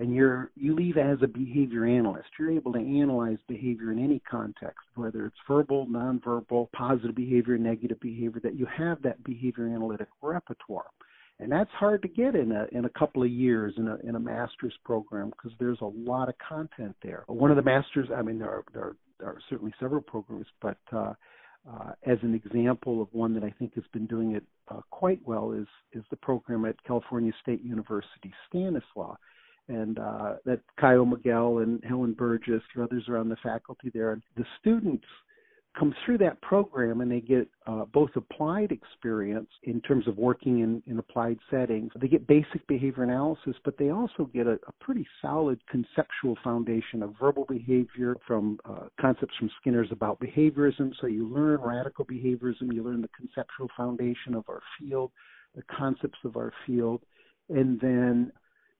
and 0.00 0.14
you're 0.14 0.50
you 0.56 0.74
leave 0.74 0.96
as 0.96 1.18
a 1.22 1.26
behavior 1.26 1.86
analyst. 1.86 2.28
You're 2.38 2.52
able 2.52 2.72
to 2.72 2.78
analyze 2.78 3.38
behavior 3.48 3.92
in 3.92 3.98
any 3.98 4.20
context, 4.30 4.80
whether 4.94 5.26
it's 5.26 5.36
verbal, 5.46 5.86
nonverbal, 5.86 6.72
positive 6.72 7.14
behavior, 7.14 7.58
negative 7.58 8.00
behavior. 8.00 8.40
That 8.42 8.56
you 8.56 8.66
have 8.66 9.02
that 9.02 9.22
behavior 9.24 9.68
analytic 9.68 10.08
repertoire, 10.22 10.86
and 11.40 11.50
that's 11.50 11.70
hard 11.72 12.02
to 12.02 12.08
get 12.08 12.34
in 12.34 12.52
a 12.52 12.66
in 12.72 12.84
a 12.84 12.90
couple 12.90 13.22
of 13.22 13.30
years 13.30 13.74
in 13.76 13.88
a 13.88 13.96
in 14.06 14.14
a 14.14 14.20
master's 14.20 14.74
program 14.84 15.30
because 15.30 15.52
there's 15.58 15.80
a 15.80 15.86
lot 15.86 16.28
of 16.28 16.34
content 16.38 16.94
there. 17.02 17.24
One 17.26 17.50
of 17.50 17.56
the 17.56 17.62
masters, 17.62 18.08
I 18.14 18.22
mean, 18.22 18.38
there 18.38 18.50
are 18.50 18.64
there 18.72 18.82
are, 18.82 18.96
there 19.18 19.28
are 19.28 19.38
certainly 19.48 19.72
several 19.80 20.02
programs, 20.02 20.46
but 20.60 20.78
uh, 20.92 21.14
uh, 21.70 21.92
as 22.06 22.18
an 22.22 22.34
example 22.34 23.02
of 23.02 23.08
one 23.12 23.34
that 23.34 23.44
I 23.44 23.54
think 23.58 23.74
has 23.74 23.84
been 23.92 24.06
doing 24.06 24.32
it 24.32 24.44
uh, 24.68 24.80
quite 24.90 25.20
well 25.24 25.52
is 25.52 25.66
is 25.92 26.04
the 26.10 26.16
program 26.16 26.64
at 26.64 26.82
California 26.84 27.32
State 27.42 27.62
University 27.62 28.32
Stanislaus, 28.48 29.18
and 29.68 29.98
uh, 29.98 30.34
that 30.44 30.60
Caio 30.78 31.04
Miguel 31.04 31.58
and 31.58 31.82
Helen 31.84 32.12
Burgess 32.12 32.62
and 32.74 32.84
others 32.84 33.04
are 33.08 33.16
on 33.16 33.28
the 33.28 33.36
faculty 33.42 33.90
there. 33.92 34.12
And 34.12 34.22
the 34.36 34.44
students 34.60 35.06
come 35.78 35.94
through 36.04 36.18
that 36.18 36.40
program 36.42 37.00
and 37.00 37.10
they 37.10 37.20
get 37.20 37.48
uh, 37.66 37.84
both 37.92 38.10
applied 38.16 38.72
experience 38.72 39.48
in 39.62 39.80
terms 39.82 40.08
of 40.08 40.18
working 40.18 40.60
in, 40.60 40.82
in 40.86 40.98
applied 40.98 41.38
settings. 41.50 41.92
They 42.00 42.08
get 42.08 42.26
basic 42.26 42.66
behavior 42.66 43.04
analysis, 43.04 43.54
but 43.64 43.78
they 43.78 43.90
also 43.90 44.28
get 44.34 44.46
a, 44.46 44.58
a 44.66 44.72
pretty 44.80 45.06
solid 45.22 45.60
conceptual 45.68 46.36
foundation 46.42 47.02
of 47.02 47.14
verbal 47.20 47.46
behavior 47.48 48.16
from 48.26 48.58
uh, 48.68 48.86
concepts 49.00 49.34
from 49.38 49.50
Skinner's 49.60 49.92
about 49.92 50.20
behaviorism. 50.20 50.92
So 51.00 51.06
you 51.06 51.28
learn 51.28 51.60
radical 51.60 52.04
behaviorism, 52.04 52.72
you 52.72 52.82
learn 52.82 53.00
the 53.00 53.08
conceptual 53.16 53.68
foundation 53.76 54.34
of 54.34 54.44
our 54.48 54.62
field, 54.78 55.12
the 55.54 55.62
concepts 55.62 56.18
of 56.24 56.36
our 56.36 56.52
field, 56.66 57.02
and 57.48 57.80
then 57.80 58.32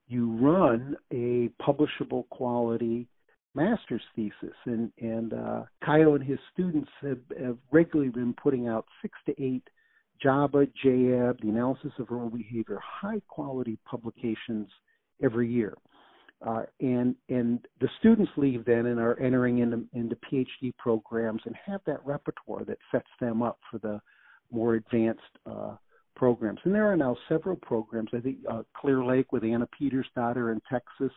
you 0.09 0.32
run 0.38 0.97
a 1.12 1.50
publishable 1.62 2.28
quality 2.30 3.06
master's 3.54 4.02
thesis 4.14 4.54
and 4.66 4.92
and 5.00 5.33
uh 5.33 5.62
and 5.87 6.23
his 6.23 6.38
students 6.52 6.90
have, 7.00 7.19
have 7.40 7.57
regularly 7.73 8.11
been 8.11 8.35
putting 8.35 8.69
out 8.69 8.87
six 9.02 9.19
to 9.26 9.42
eight 9.42 9.64
JABA, 10.25 10.66
JAB, 10.85 11.40
the 11.40 11.49
analysis 11.49 11.92
of 11.99 12.09
verbal 12.09 12.30
behavior, 12.30 12.78
high 12.83 13.21
quality 13.28 13.78
publications 13.88 14.69
every 15.23 15.50
year. 15.50 15.75
Uh, 16.47 16.62
and 16.80 17.14
and 17.28 17.66
the 17.80 17.88
students 17.99 18.33
leave 18.37 18.64
then 18.64 18.87
and 18.87 18.99
are 18.99 19.19
entering 19.21 19.59
into, 19.59 19.85
into 19.92 20.16
PhD 20.16 20.75
programs 20.78 21.42
and 21.45 21.54
have 21.66 21.83
that 21.87 22.04
repertoire 22.04 22.64
that 22.64 22.78
sets 22.90 23.09
them 23.21 23.42
up 23.42 23.59
for 23.71 23.78
the 23.78 24.00
more 24.50 24.75
advanced 24.75 25.21
uh, 25.45 25.76
programs. 26.16 26.59
And 26.64 26.75
there 26.75 26.90
are 26.90 26.97
now 26.97 27.14
several 27.28 27.57
programs. 27.57 28.09
I 28.14 28.21
think 28.21 28.38
uh, 28.50 28.62
Clear 28.75 29.04
Lake 29.04 29.33
with 29.33 29.45
Anna 29.45 29.69
Peters' 29.78 30.07
daughter 30.16 30.50
in 30.50 30.61
Texas 30.71 31.12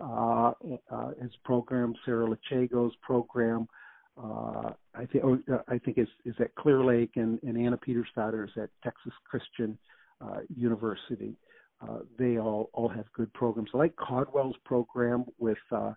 uh, 0.00 0.52
uh, 0.90 1.10
his 1.20 1.32
program, 1.44 1.94
Sarah 2.04 2.26
Lechago's 2.26 2.94
program. 3.02 3.68
Uh, 4.16 4.72
I 4.94 5.06
think 5.06 5.24
oh, 5.24 5.38
uh, 5.52 5.58
I 5.68 5.78
think 5.78 5.98
is 5.98 6.08
is 6.24 6.34
at 6.40 6.54
Clear 6.56 6.84
Lake 6.84 7.12
and, 7.16 7.38
and 7.42 7.56
Anna 7.56 7.78
Petursdottir 7.78 8.44
is 8.44 8.50
at 8.56 8.70
Texas 8.82 9.12
Christian 9.28 9.78
uh, 10.20 10.40
University. 10.56 11.36
Uh, 11.80 12.00
they 12.18 12.38
all 12.38 12.70
all 12.72 12.88
have 12.88 13.04
good 13.12 13.32
programs. 13.32 13.70
I 13.74 13.78
like 13.78 13.96
Caldwell's 13.96 14.56
program 14.64 15.24
with 15.38 15.58
uh, 15.70 15.92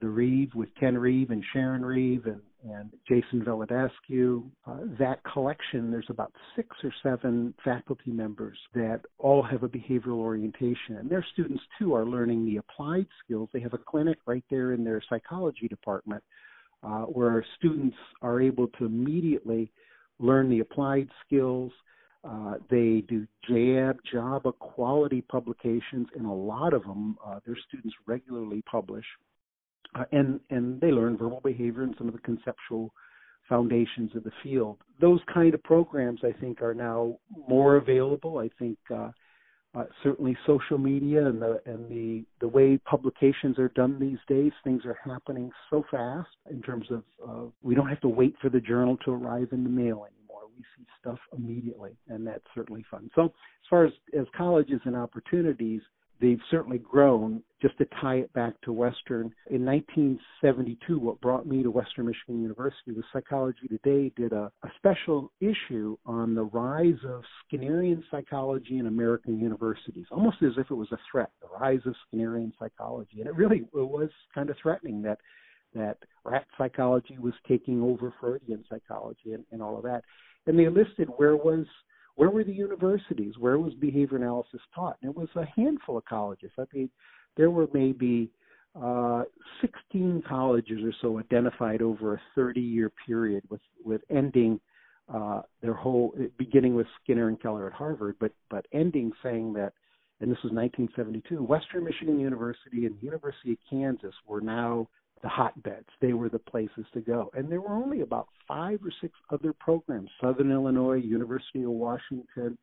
the 0.00 0.08
Reeve 0.08 0.50
with 0.54 0.68
Ken 0.78 0.96
Reeve 0.98 1.30
and 1.30 1.42
Sharon 1.52 1.84
Reeve 1.84 2.26
and, 2.26 2.40
and 2.64 2.90
Jason 3.08 3.44
Vladescu. 3.44 4.44
Uh, 4.66 4.76
that 4.98 5.20
collection, 5.30 5.90
there's 5.90 6.06
about 6.08 6.32
six 6.56 6.68
or 6.82 6.92
seven 7.02 7.54
faculty 7.64 8.10
members 8.10 8.58
that 8.74 9.00
all 9.18 9.42
have 9.42 9.62
a 9.62 9.68
behavioral 9.68 10.18
orientation. 10.18 10.96
And 10.98 11.08
their 11.08 11.24
students, 11.32 11.62
too, 11.78 11.94
are 11.94 12.04
learning 12.04 12.44
the 12.44 12.56
applied 12.56 13.06
skills. 13.24 13.48
They 13.52 13.60
have 13.60 13.74
a 13.74 13.78
clinic 13.78 14.18
right 14.26 14.44
there 14.50 14.72
in 14.72 14.84
their 14.84 15.02
psychology 15.08 15.68
department 15.68 16.22
uh, 16.82 17.02
where 17.02 17.44
students 17.58 17.96
are 18.20 18.40
able 18.40 18.68
to 18.78 18.84
immediately 18.84 19.72
learn 20.18 20.50
the 20.50 20.60
applied 20.60 21.08
skills. 21.26 21.72
Uh, 22.24 22.54
they 22.70 23.04
do 23.08 23.26
JAB, 23.48 23.98
JABA 24.12 24.58
quality 24.58 25.20
publications, 25.22 26.08
and 26.14 26.26
a 26.26 26.32
lot 26.32 26.72
of 26.72 26.82
them, 26.82 27.16
uh, 27.24 27.38
their 27.46 27.56
students 27.68 27.94
regularly 28.06 28.62
publish 28.70 29.04
uh, 29.94 30.04
and 30.12 30.40
and 30.50 30.80
they 30.80 30.90
learn 30.90 31.16
verbal 31.16 31.40
behavior 31.42 31.82
and 31.82 31.94
some 31.98 32.08
of 32.08 32.14
the 32.14 32.20
conceptual 32.20 32.92
foundations 33.48 34.14
of 34.16 34.24
the 34.24 34.32
field. 34.42 34.78
Those 35.00 35.20
kind 35.32 35.54
of 35.54 35.62
programs, 35.62 36.20
I 36.24 36.32
think, 36.40 36.62
are 36.62 36.74
now 36.74 37.18
more 37.48 37.76
available. 37.76 38.38
I 38.38 38.50
think 38.58 38.78
uh, 38.94 39.10
uh, 39.74 39.84
certainly 40.02 40.36
social 40.46 40.78
media 40.78 41.26
and 41.26 41.42
the 41.42 41.60
and 41.66 41.88
the 41.90 42.24
the 42.40 42.48
way 42.48 42.78
publications 42.78 43.58
are 43.58 43.68
done 43.70 43.98
these 43.98 44.18
days, 44.28 44.52
things 44.62 44.82
are 44.84 44.98
happening 45.04 45.50
so 45.70 45.84
fast 45.90 46.28
in 46.50 46.62
terms 46.62 46.86
of 46.90 47.02
uh, 47.28 47.50
we 47.62 47.74
don't 47.74 47.88
have 47.88 48.00
to 48.00 48.08
wait 48.08 48.34
for 48.40 48.48
the 48.48 48.60
journal 48.60 48.96
to 49.04 49.10
arrive 49.10 49.48
in 49.52 49.64
the 49.64 49.70
mail 49.70 50.06
anymore. 50.06 50.42
We 50.56 50.62
see 50.76 50.86
stuff 51.00 51.18
immediately, 51.36 51.96
and 52.08 52.24
that's 52.26 52.44
certainly 52.54 52.84
fun. 52.88 53.10
So, 53.16 53.24
as 53.24 53.68
far 53.68 53.84
as 53.84 53.92
as 54.18 54.26
colleges 54.36 54.80
and 54.84 54.94
opportunities, 54.94 55.82
they've 56.20 56.40
certainly 56.50 56.78
grown. 56.78 57.42
Just 57.62 57.78
to 57.78 57.86
tie 58.00 58.16
it 58.16 58.32
back 58.34 58.60
to 58.62 58.72
Western, 58.72 59.32
in 59.50 59.64
1972, 59.64 60.98
what 60.98 61.18
brought 61.22 61.46
me 61.46 61.62
to 61.62 61.70
Western 61.70 62.06
Michigan 62.06 62.42
University 62.42 62.92
was 62.92 63.04
Psychology 63.10 63.66
Today 63.68 64.12
did 64.16 64.34
a, 64.34 64.52
a 64.62 64.68
special 64.76 65.32
issue 65.40 65.96
on 66.04 66.34
the 66.34 66.44
rise 66.44 66.98
of 67.08 67.22
Skinnerian 67.50 68.02
psychology 68.10 68.78
in 68.78 68.86
American 68.86 69.40
universities, 69.40 70.04
almost 70.10 70.36
as 70.42 70.52
if 70.58 70.70
it 70.70 70.74
was 70.74 70.92
a 70.92 70.98
threat, 71.10 71.30
the 71.40 71.48
rise 71.58 71.80
of 71.86 71.94
Skinnerian 72.06 72.52
psychology. 72.58 73.20
And 73.20 73.26
it 73.26 73.34
really 73.34 73.60
it 73.60 73.68
was 73.72 74.10
kind 74.34 74.50
of 74.50 74.56
threatening 74.60 75.00
that 75.02 75.18
that 75.74 75.98
rat 76.24 76.46
psychology 76.58 77.16
was 77.18 77.34
taking 77.48 77.82
over 77.82 78.12
Freudian 78.20 78.64
psychology 78.68 79.32
and, 79.32 79.44
and 79.50 79.62
all 79.62 79.76
of 79.76 79.84
that. 79.84 80.04
And 80.46 80.58
they 80.58 80.68
listed 80.68 81.08
where 81.16 81.36
was 81.36 81.66
where 82.16 82.30
were 82.30 82.44
the 82.44 82.52
universities? 82.52 83.34
Where 83.38 83.58
was 83.58 83.74
behavior 83.74 84.18
analysis 84.18 84.60
taught? 84.74 84.96
And 85.02 85.10
it 85.10 85.16
was 85.16 85.28
a 85.36 85.44
handful 85.56 85.98
of 85.98 86.04
colleges. 86.04 86.50
I 86.58 86.64
mean, 86.72 86.90
there 87.36 87.50
were 87.50 87.68
maybe 87.72 88.30
uh, 88.80 89.24
15 89.60 90.22
colleges 90.28 90.80
or 90.82 90.92
so 91.00 91.18
identified 91.18 91.82
over 91.82 92.14
a 92.14 92.20
30 92.34 92.60
year 92.60 92.90
period 93.06 93.44
with 93.48 93.60
with 93.84 94.02
ending 94.10 94.60
uh, 95.12 95.42
their 95.62 95.74
whole 95.74 96.14
beginning 96.38 96.74
with 96.74 96.86
Skinner 97.02 97.28
and 97.28 97.40
Keller 97.40 97.66
at 97.66 97.72
Harvard, 97.72 98.16
but 98.20 98.32
but 98.50 98.66
ending 98.72 99.12
saying 99.22 99.52
that, 99.54 99.72
and 100.20 100.30
this 100.30 100.42
was 100.42 100.52
1972, 100.52 101.42
Western 101.42 101.84
Michigan 101.84 102.18
University 102.18 102.86
and 102.86 102.96
the 102.98 103.04
University 103.04 103.52
of 103.52 103.58
Kansas 103.68 104.14
were 104.26 104.40
now 104.40 104.88
the 105.24 105.30
hotbeds. 105.30 105.88
They 106.02 106.12
were 106.12 106.28
the 106.28 106.38
places 106.38 106.84
to 106.92 107.00
go, 107.00 107.30
and 107.34 107.50
there 107.50 107.62
were 107.62 107.74
only 107.74 108.02
about 108.02 108.28
five 108.46 108.78
or 108.84 108.92
six 109.00 109.14
other 109.30 109.54
programs. 109.54 110.10
Southern 110.20 110.52
Illinois, 110.52 110.96
University 110.96 111.64
of 111.64 111.70
Washington, 111.70 112.58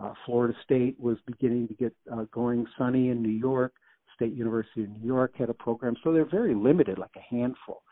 uh, 0.00 0.14
Florida 0.24 0.54
State 0.64 0.98
was 0.98 1.18
beginning 1.26 1.68
to 1.68 1.74
get 1.74 1.94
uh, 2.10 2.24
going. 2.32 2.66
SUNY 2.80 3.12
in 3.12 3.22
New 3.22 3.28
York, 3.28 3.74
State 4.14 4.32
University 4.32 4.84
of 4.84 4.90
New 4.90 5.06
York 5.06 5.34
had 5.36 5.50
a 5.50 5.54
program, 5.54 5.94
so 6.02 6.10
they're 6.10 6.24
very 6.24 6.54
limited, 6.54 6.96
like 6.96 7.14
a 7.16 7.34
handful. 7.34 7.82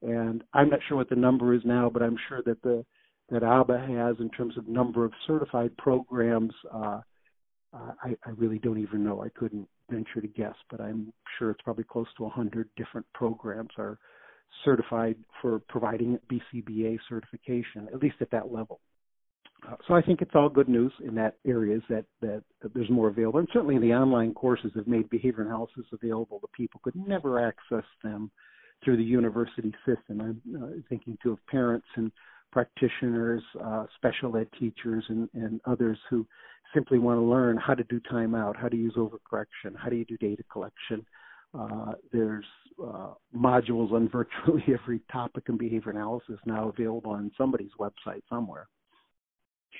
And 0.00 0.42
I'm 0.54 0.70
not 0.70 0.80
sure 0.88 0.96
what 0.96 1.10
the 1.10 1.16
number 1.16 1.52
is 1.52 1.62
now, 1.66 1.90
but 1.90 2.02
I'm 2.02 2.16
sure 2.28 2.42
that 2.46 2.62
the 2.62 2.84
that 3.30 3.42
ABA 3.42 3.78
has 3.78 4.16
in 4.18 4.30
terms 4.30 4.56
of 4.58 4.66
number 4.66 5.04
of 5.04 5.12
certified 5.26 5.76
programs. 5.76 6.52
Uh, 6.72 7.00
I, 7.72 8.14
I 8.24 8.30
really 8.36 8.58
don't 8.58 8.78
even 8.78 9.02
know. 9.02 9.22
I 9.22 9.30
couldn't 9.30 9.66
venture 9.90 10.20
to 10.20 10.28
guess, 10.28 10.54
but 10.70 10.80
I'm 10.80 11.12
sure 11.38 11.50
it's 11.50 11.62
probably 11.62 11.84
close 11.84 12.06
to 12.16 12.24
100 12.24 12.68
different 12.76 13.06
programs 13.14 13.70
are 13.78 13.98
certified 14.64 15.16
for 15.42 15.60
providing 15.68 16.18
BCBA 16.30 16.98
certification, 17.08 17.88
at 17.92 18.02
least 18.02 18.16
at 18.20 18.30
that 18.30 18.52
level. 18.52 18.80
Uh, 19.66 19.76
so 19.88 19.94
I 19.94 20.02
think 20.02 20.20
it's 20.20 20.34
all 20.34 20.48
good 20.48 20.68
news 20.68 20.92
in 21.06 21.14
that 21.14 21.36
areas 21.46 21.82
that, 21.88 22.04
that, 22.20 22.42
that 22.62 22.74
there's 22.74 22.90
more 22.90 23.08
available. 23.08 23.38
And 23.38 23.48
certainly 23.52 23.78
the 23.78 23.94
online 23.94 24.34
courses 24.34 24.72
have 24.74 24.86
made 24.86 25.08
behavior 25.10 25.42
analysis 25.42 25.84
available 25.92 26.38
to 26.40 26.48
people 26.54 26.80
could 26.84 26.96
never 26.96 27.46
access 27.46 27.84
them 28.02 28.30
through 28.84 28.98
the 28.98 29.04
university 29.04 29.72
system. 29.86 30.20
I'm 30.20 30.62
uh, 30.62 30.66
thinking 30.88 31.16
to 31.22 31.32
of 31.32 31.46
parents 31.46 31.86
and 31.96 32.12
practitioners, 32.54 33.42
uh, 33.64 33.84
special 33.96 34.36
ed 34.36 34.46
teachers, 34.60 35.04
and, 35.08 35.28
and 35.34 35.60
others 35.66 35.98
who 36.08 36.24
simply 36.72 37.00
want 37.00 37.18
to 37.18 37.22
learn 37.22 37.56
how 37.56 37.74
to 37.74 37.82
do 37.84 38.00
timeout, 38.10 38.56
how 38.56 38.68
to 38.68 38.76
use 38.76 38.94
overcorrection, 38.96 39.74
how 39.76 39.88
do 39.88 39.96
you 39.96 40.04
do 40.04 40.16
data 40.18 40.44
collection. 40.50 41.04
Uh, 41.52 41.94
there's 42.12 42.44
uh, 42.80 43.10
modules 43.36 43.92
on 43.92 44.08
virtually 44.12 44.64
every 44.72 45.00
topic 45.10 45.42
in 45.48 45.58
behavior 45.58 45.90
analysis 45.90 46.38
now 46.46 46.68
available 46.68 47.10
on 47.10 47.30
somebody's 47.36 47.72
website 47.80 48.22
somewhere. 48.30 48.68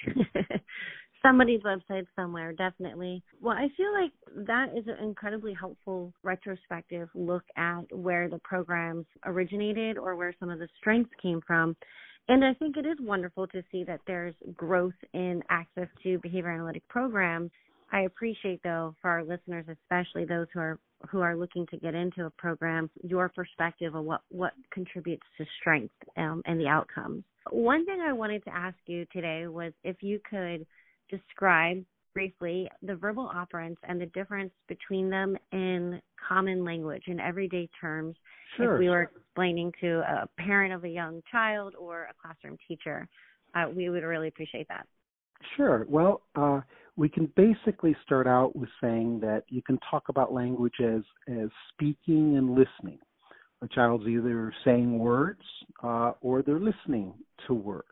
somebody's 1.23 1.61
website 1.63 2.07
somewhere, 2.17 2.53
definitely. 2.53 3.23
Well, 3.41 3.57
I 3.57 3.69
feel 3.77 3.93
like 3.93 4.11
that 4.47 4.77
is 4.77 4.85
an 4.89 4.97
incredibly 5.01 5.55
helpful 5.55 6.13
retrospective 6.25 7.09
look 7.15 7.45
at 7.57 7.85
where 7.93 8.29
the 8.29 8.41
programs 8.43 9.07
originated 9.25 9.97
or 9.97 10.17
where 10.17 10.35
some 10.41 10.51
of 10.51 10.59
the 10.59 10.69
strengths 10.77 11.13
came 11.23 11.41
from. 11.47 11.77
And 12.29 12.45
I 12.45 12.55
think 12.55 12.77
it 12.77 12.87
is 12.87 12.97
wonderful 13.01 13.47
to 13.49 13.63
see 13.71 13.85
that 13.85 14.01
there's 14.07 14.35
growth 14.55 14.95
in 15.13 15.43
access 15.51 15.89
to 16.03 16.19
behavior 16.19 16.51
analytic 16.51 16.87
programs. 16.89 17.51
I 17.93 18.03
appreciate 18.03 18.61
though 18.63 18.95
for 19.01 19.11
our 19.11 19.23
listeners, 19.23 19.67
especially 19.69 20.25
those 20.25 20.47
who 20.53 20.61
are 20.61 20.79
who 21.11 21.21
are 21.21 21.37
looking 21.37 21.67
to 21.67 21.77
get 21.77 21.95
into 21.95 22.25
a 22.25 22.31
program, 22.31 22.89
your 23.03 23.29
perspective 23.29 23.95
of 23.95 24.05
what 24.05 24.23
what 24.31 24.53
contributes 24.73 25.27
to 25.39 25.45
strength 25.61 25.95
um, 26.17 26.43
and 26.47 26.59
the 26.59 26.67
outcomes. 26.67 27.25
One 27.51 27.85
thing 27.85 28.01
I 28.01 28.13
wanted 28.15 28.43
to 28.45 28.55
ask 28.55 28.77
you 28.87 29.07
today 29.13 29.47
was 29.47 29.73
if 29.85 30.03
you 30.03 30.19
could 30.29 30.67
describe 31.11 31.85
briefly 32.15 32.71
the 32.83 32.95
verbal 32.95 33.31
operants 33.35 33.77
and 33.83 34.01
the 34.01 34.07
difference 34.07 34.53
between 34.67 35.11
them 35.11 35.37
in 35.53 36.01
common 36.27 36.65
language 36.65 37.03
in 37.07 37.21
everyday 37.21 37.69
terms 37.79 38.17
sure. 38.57 38.75
if 38.75 38.81
we 38.81 38.89
were 38.89 39.11
explaining 39.17 39.73
to 39.81 40.01
a 40.01 40.29
parent 40.39 40.73
of 40.73 40.85
a 40.85 40.89
young 40.89 41.23
child 41.31 41.75
or 41.79 42.05
a 42.05 42.15
classroom 42.21 42.57
teacher. 42.67 43.09
Uh, 43.55 43.67
we 43.75 43.89
would 43.89 44.03
really 44.03 44.29
appreciate 44.29 44.69
that. 44.69 44.87
Sure. 45.57 45.87
Well 45.89 46.23
uh, 46.35 46.61
we 46.97 47.09
can 47.09 47.31
basically 47.37 47.97
start 48.05 48.27
out 48.27 48.55
with 48.55 48.69
saying 48.81 49.21
that 49.21 49.45
you 49.49 49.63
can 49.63 49.79
talk 49.91 50.09
about 50.09 50.33
language 50.33 50.75
as 50.81 51.03
as 51.29 51.49
speaking 51.73 52.37
and 52.37 52.51
listening. 52.51 52.99
A 53.63 53.69
child's 53.69 54.07
either 54.07 54.53
saying 54.65 54.99
words 54.99 55.41
uh, 55.83 56.13
or 56.21 56.43
they're 56.43 56.61
listening 56.61 57.15
to 57.47 57.55
words. 57.55 57.89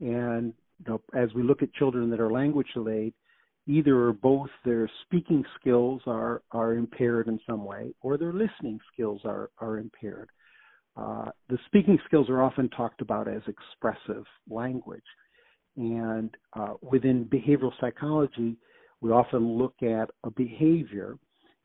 And 0.00 0.52
you 0.78 0.92
know, 0.92 1.00
as 1.14 1.32
we 1.34 1.42
look 1.42 1.62
at 1.62 1.72
children 1.74 2.10
that 2.10 2.20
are 2.20 2.30
language 2.30 2.68
delayed, 2.74 3.14
either 3.68 4.08
or 4.08 4.12
both 4.12 4.48
their 4.64 4.90
speaking 5.04 5.44
skills 5.60 6.00
are 6.06 6.42
are 6.50 6.72
impaired 6.74 7.28
in 7.28 7.38
some 7.46 7.64
way, 7.64 7.94
or 8.00 8.16
their 8.16 8.32
listening 8.32 8.80
skills 8.92 9.20
are 9.24 9.50
are 9.58 9.78
impaired. 9.78 10.30
Uh, 10.96 11.30
the 11.48 11.58
speaking 11.66 11.98
skills 12.06 12.28
are 12.28 12.42
often 12.42 12.68
talked 12.70 13.00
about 13.00 13.28
as 13.28 13.42
expressive 13.46 14.24
language, 14.48 15.04
and 15.76 16.34
uh, 16.54 16.74
within 16.82 17.24
behavioral 17.26 17.72
psychology, 17.80 18.56
we 19.00 19.10
often 19.10 19.58
look 19.58 19.74
at 19.82 20.10
a 20.24 20.30
behavior, 20.30 21.16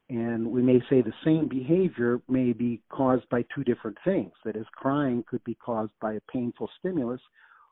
and 0.09 0.45
we 0.45 0.61
may 0.61 0.79
say 0.89 1.01
the 1.01 1.13
same 1.25 1.47
behavior 1.47 2.21
may 2.27 2.53
be 2.53 2.81
caused 2.89 3.27
by 3.29 3.43
two 3.55 3.63
different 3.63 3.97
things. 4.03 4.31
That 4.45 4.55
is, 4.55 4.67
crying 4.75 5.23
could 5.27 5.43
be 5.45 5.55
caused 5.55 5.93
by 5.99 6.13
a 6.13 6.31
painful 6.31 6.69
stimulus, 6.77 7.21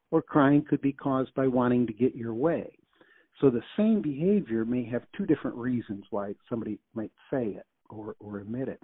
or 0.09 0.21
crying 0.21 0.65
could 0.67 0.81
be 0.81 0.93
caused 0.93 1.33
by 1.35 1.47
wanting 1.47 1.85
to 1.87 1.93
get 1.93 2.15
your 2.15 2.33
way. 2.33 2.71
So 3.41 3.49
the 3.49 3.63
same 3.75 4.01
behavior 4.01 4.63
may 4.63 4.85
have 4.85 5.01
two 5.17 5.25
different 5.25 5.57
reasons 5.57 6.05
why 6.11 6.35
somebody 6.47 6.77
might 6.93 7.11
say 7.31 7.47
it 7.47 7.65
or, 7.89 8.15
or 8.19 8.37
admit 8.37 8.67
it. 8.67 8.79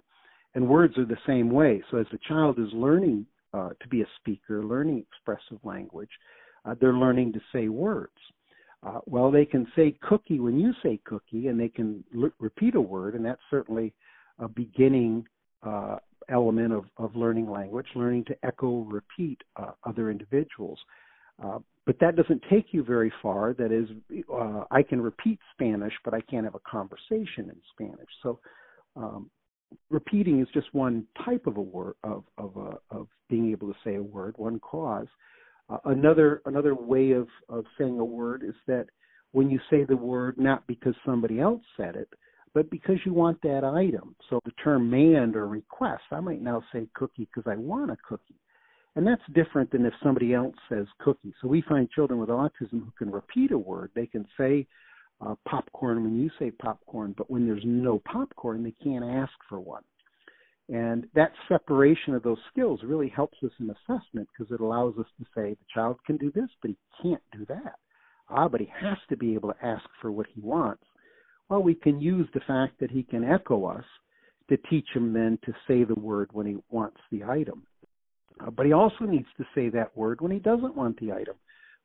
And 0.54 0.68
words 0.68 0.98
are 0.98 1.04
the 1.04 1.16
same 1.26 1.50
way. 1.50 1.82
So 1.90 1.98
as 1.98 2.06
the 2.10 2.18
child 2.28 2.58
is 2.58 2.72
learning 2.72 3.24
uh, 3.54 3.70
to 3.80 3.88
be 3.88 4.02
a 4.02 4.06
speaker, 4.20 4.64
learning 4.64 5.04
expressive 5.12 5.64
language, 5.64 6.10
uh, 6.64 6.74
they're 6.80 6.92
learning 6.92 7.32
to 7.34 7.40
say 7.52 7.68
words. 7.68 8.12
Uh, 8.82 8.98
well, 9.06 9.30
they 9.30 9.44
can 9.44 9.66
say 9.74 9.96
cookie 10.02 10.40
when 10.40 10.58
you 10.58 10.72
say 10.82 11.00
cookie, 11.04 11.48
and 11.48 11.58
they 11.58 11.68
can 11.68 12.04
l- 12.16 12.30
repeat 12.38 12.74
a 12.74 12.80
word, 12.80 13.14
and 13.14 13.24
that's 13.24 13.40
certainly 13.50 13.92
a 14.38 14.48
beginning 14.48 15.26
uh, 15.62 15.96
element 16.28 16.72
of, 16.72 16.84
of 16.96 17.14
learning 17.16 17.50
language, 17.50 17.86
learning 17.94 18.24
to 18.24 18.36
echo, 18.44 18.82
repeat 18.84 19.40
uh, 19.56 19.72
other 19.84 20.10
individuals. 20.10 20.78
Uh, 21.42 21.58
but 21.86 21.98
that 22.00 22.16
doesn't 22.16 22.42
take 22.50 22.66
you 22.72 22.84
very 22.84 23.12
far. 23.22 23.54
That 23.54 23.72
is, 23.72 23.88
uh, 24.32 24.64
I 24.70 24.82
can 24.82 25.00
repeat 25.00 25.38
Spanish, 25.54 25.94
but 26.04 26.12
I 26.12 26.20
can't 26.22 26.44
have 26.44 26.54
a 26.54 26.70
conversation 26.70 27.48
in 27.48 27.56
Spanish. 27.72 28.10
So, 28.22 28.40
um, 28.96 29.30
repeating 29.90 30.40
is 30.40 30.48
just 30.52 30.72
one 30.74 31.06
type 31.24 31.46
of 31.46 31.56
a 31.56 31.62
word 31.62 31.94
of 32.02 32.24
of 32.36 32.56
uh, 32.56 32.76
of 32.90 33.08
being 33.28 33.50
able 33.50 33.68
to 33.68 33.78
say 33.84 33.96
a 33.96 34.02
word, 34.02 34.34
one 34.36 34.58
cause. 34.60 35.06
Uh, 35.70 35.78
another 35.86 36.42
another 36.46 36.74
way 36.74 37.12
of 37.12 37.28
of 37.48 37.64
saying 37.78 37.98
a 37.98 38.04
word 38.04 38.42
is 38.46 38.54
that 38.66 38.86
when 39.32 39.50
you 39.50 39.60
say 39.70 39.84
the 39.84 39.96
word 39.96 40.38
not 40.38 40.66
because 40.66 40.94
somebody 41.04 41.40
else 41.40 41.62
said 41.76 41.96
it, 41.96 42.08
but 42.54 42.70
because 42.70 42.96
you 43.04 43.12
want 43.12 43.40
that 43.42 43.64
item. 43.64 44.14
So 44.28 44.40
the 44.44 44.52
term 44.62 44.90
"mand" 44.90 45.36
or 45.36 45.46
request, 45.46 46.02
I 46.10 46.20
might 46.20 46.42
now 46.42 46.62
say 46.72 46.88
cookie 46.94 47.28
because 47.32 47.50
I 47.50 47.56
want 47.56 47.90
a 47.90 47.96
cookie. 48.06 48.40
And 48.98 49.06
that's 49.06 49.22
different 49.32 49.70
than 49.70 49.86
if 49.86 49.92
somebody 50.02 50.34
else 50.34 50.56
says 50.68 50.84
cookie. 50.98 51.32
So 51.40 51.46
we 51.46 51.62
find 51.68 51.88
children 51.88 52.18
with 52.18 52.30
autism 52.30 52.80
who 52.82 52.92
can 52.98 53.12
repeat 53.12 53.52
a 53.52 53.56
word. 53.56 53.92
They 53.94 54.06
can 54.08 54.26
say 54.36 54.66
uh, 55.24 55.36
popcorn 55.48 56.02
when 56.02 56.20
you 56.20 56.28
say 56.36 56.50
popcorn, 56.50 57.14
but 57.16 57.30
when 57.30 57.46
there's 57.46 57.62
no 57.64 58.02
popcorn, 58.10 58.64
they 58.64 58.74
can't 58.82 59.04
ask 59.04 59.30
for 59.48 59.60
one. 59.60 59.84
And 60.68 61.06
that 61.14 61.30
separation 61.46 62.16
of 62.16 62.24
those 62.24 62.40
skills 62.50 62.80
really 62.82 63.08
helps 63.08 63.38
us 63.44 63.52
in 63.60 63.70
assessment 63.70 64.28
because 64.36 64.52
it 64.52 64.60
allows 64.60 64.94
us 64.98 65.06
to 65.20 65.24
say 65.32 65.50
the 65.50 65.72
child 65.72 65.98
can 66.04 66.16
do 66.16 66.32
this, 66.32 66.50
but 66.60 66.72
he 66.72 66.76
can't 67.00 67.22
do 67.30 67.46
that. 67.46 67.76
Ah, 68.28 68.48
but 68.48 68.60
he 68.60 68.68
has 68.80 68.98
to 69.10 69.16
be 69.16 69.32
able 69.34 69.52
to 69.52 69.64
ask 69.64 69.84
for 70.02 70.10
what 70.10 70.26
he 70.34 70.40
wants. 70.40 70.82
Well, 71.48 71.62
we 71.62 71.76
can 71.76 72.00
use 72.00 72.26
the 72.34 72.42
fact 72.48 72.80
that 72.80 72.90
he 72.90 73.04
can 73.04 73.22
echo 73.22 73.64
us 73.66 73.84
to 74.48 74.56
teach 74.68 74.88
him 74.92 75.12
then 75.12 75.38
to 75.44 75.52
say 75.68 75.84
the 75.84 76.00
word 76.00 76.30
when 76.32 76.46
he 76.46 76.56
wants 76.68 76.98
the 77.12 77.22
item. 77.22 77.62
Uh, 78.40 78.50
but 78.50 78.66
he 78.66 78.72
also 78.72 79.04
needs 79.04 79.28
to 79.36 79.44
say 79.54 79.68
that 79.68 79.96
word 79.96 80.20
when 80.20 80.32
he 80.32 80.38
doesn't 80.38 80.76
want 80.76 80.98
the 81.00 81.12
item, 81.12 81.34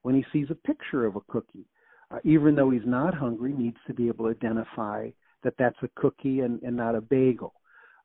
when 0.02 0.16
he 0.16 0.26
sees 0.32 0.48
a 0.50 0.68
picture 0.68 1.06
of 1.06 1.16
a 1.16 1.22
cookie. 1.28 1.66
Uh, 2.12 2.20
even 2.24 2.56
though 2.56 2.70
he's 2.70 2.86
not 2.86 3.14
hungry, 3.14 3.54
needs 3.54 3.78
to 3.88 3.94
be 3.94 4.08
able 4.08 4.26
to 4.26 4.32
identify 4.32 5.10
that 5.44 5.56
that's 5.58 5.78
a 5.82 5.90
cookie 5.96 6.42
and, 6.42 6.62
and 6.62 6.76
not 6.76 6.96
a 6.96 7.02
bagel. 7.02 7.54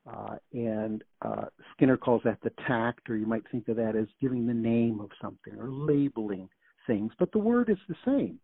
Uh, 0.09 0.35
and 0.53 1.03
uh, 1.21 1.45
Skinner 1.73 1.97
calls 1.97 2.21
that 2.23 2.39
the 2.41 2.51
tact, 2.67 3.09
or 3.09 3.17
you 3.17 3.25
might 3.25 3.43
think 3.51 3.67
of 3.67 3.75
that 3.75 3.95
as 3.95 4.07
giving 4.19 4.47
the 4.47 4.53
name 4.53 4.99
of 4.99 5.09
something 5.21 5.53
or 5.59 5.69
labeling 5.69 6.49
things. 6.87 7.11
But 7.19 7.31
the 7.31 7.39
word 7.39 7.69
is 7.69 7.77
the 7.87 7.95
same. 8.05 8.39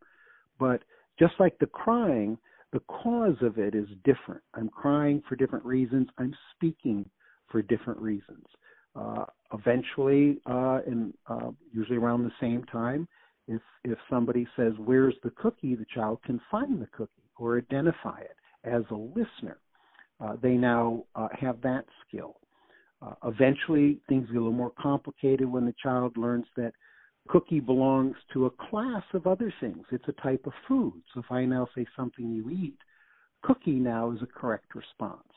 But 0.59 0.83
just 1.17 1.33
like 1.39 1.57
the 1.59 1.65
crying, 1.65 2.37
the 2.73 2.81
cause 2.81 3.37
of 3.41 3.57
it 3.57 3.73
is 3.73 3.87
different. 4.03 4.41
I'm 4.53 4.69
crying 4.69 5.23
for 5.27 5.35
different 5.35 5.65
reasons. 5.65 6.07
I'm 6.17 6.35
speaking 6.55 7.09
for 7.47 7.61
different 7.61 7.99
reasons. 7.99 8.45
Uh, 8.95 9.25
eventually, 9.53 10.39
uh, 10.45 10.79
and 10.87 11.13
uh, 11.27 11.51
usually 11.73 11.97
around 11.97 12.23
the 12.23 12.31
same 12.39 12.63
time, 12.65 13.07
if 13.47 13.61
if 13.83 13.97
somebody 14.09 14.47
says 14.55 14.73
where's 14.77 15.15
the 15.23 15.29
cookie, 15.31 15.75
the 15.75 15.85
child 15.93 16.19
can 16.25 16.39
find 16.49 16.81
the 16.81 16.87
cookie 16.87 17.29
or 17.37 17.57
identify 17.57 18.19
it 18.19 18.37
as 18.63 18.83
a 18.91 18.95
listener. 18.95 19.57
Uh, 20.19 20.35
they 20.41 20.53
now 20.53 21.03
uh, 21.15 21.27
have 21.39 21.59
that 21.61 21.85
skill. 22.07 22.37
Uh, 23.01 23.13
eventually, 23.25 23.99
things 24.07 24.27
get 24.27 24.37
a 24.37 24.39
little 24.39 24.53
more 24.53 24.71
complicated 24.79 25.47
when 25.47 25.65
the 25.65 25.75
child 25.81 26.15
learns 26.17 26.45
that 26.55 26.71
cookie 27.27 27.59
belongs 27.59 28.15
to 28.31 28.45
a 28.45 28.69
class 28.69 29.03
of 29.13 29.27
other 29.27 29.53
things. 29.59 29.85
It's 29.91 30.07
a 30.07 30.21
type 30.21 30.45
of 30.45 30.53
food. 30.67 30.93
So 31.13 31.19
if 31.19 31.31
I 31.31 31.45
now 31.45 31.67
say 31.75 31.85
something 31.95 32.31
you 32.31 32.49
eat, 32.49 32.77
cookie 33.43 33.71
now 33.71 34.11
is 34.11 34.21
a 34.21 34.39
correct 34.39 34.73
response. 34.73 35.27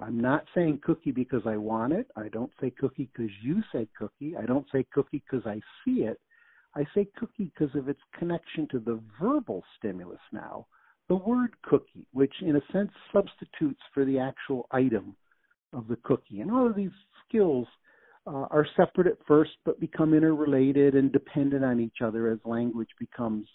I'm 0.00 0.20
not 0.20 0.44
saying 0.54 0.80
cookie 0.84 1.10
because 1.10 1.42
I 1.46 1.56
want 1.56 1.92
it. 1.92 2.06
I 2.16 2.28
don't 2.28 2.52
say 2.60 2.70
cookie 2.70 3.08
because 3.12 3.32
you 3.42 3.62
say 3.72 3.88
cookie. 3.98 4.36
I 4.36 4.44
don't 4.44 4.66
say 4.70 4.84
cookie 4.92 5.22
because 5.30 5.46
I 5.46 5.60
see 5.84 6.02
it. 6.02 6.20
I 6.74 6.84
say 6.94 7.08
cookie 7.16 7.50
because 7.58 7.74
of 7.74 7.88
its 7.88 8.00
connection 8.18 8.68
to 8.72 8.78
the 8.78 9.00
verbal 9.20 9.64
stimulus 9.78 10.20
now, 10.32 10.66
the 11.08 11.14
word 11.14 11.54
cookie, 11.62 12.06
which 12.12 12.34
in 12.42 12.56
a 12.56 12.72
sense 12.72 12.90
substitutes 13.12 13.80
for 13.94 14.04
the 14.04 14.18
actual 14.18 14.66
item 14.70 15.16
of 15.72 15.88
the 15.88 15.96
cookie. 16.04 16.40
And 16.40 16.50
all 16.50 16.66
of 16.66 16.76
these 16.76 16.90
skills 17.26 17.66
uh, 18.26 18.46
are 18.50 18.66
separate 18.76 19.06
at 19.06 19.18
first, 19.26 19.52
but 19.64 19.80
become 19.80 20.12
interrelated 20.12 20.94
and 20.94 21.10
dependent 21.10 21.64
on 21.64 21.80
each 21.80 22.02
other 22.04 22.30
as 22.30 22.38
language 22.44 22.90
becomes 22.98 23.46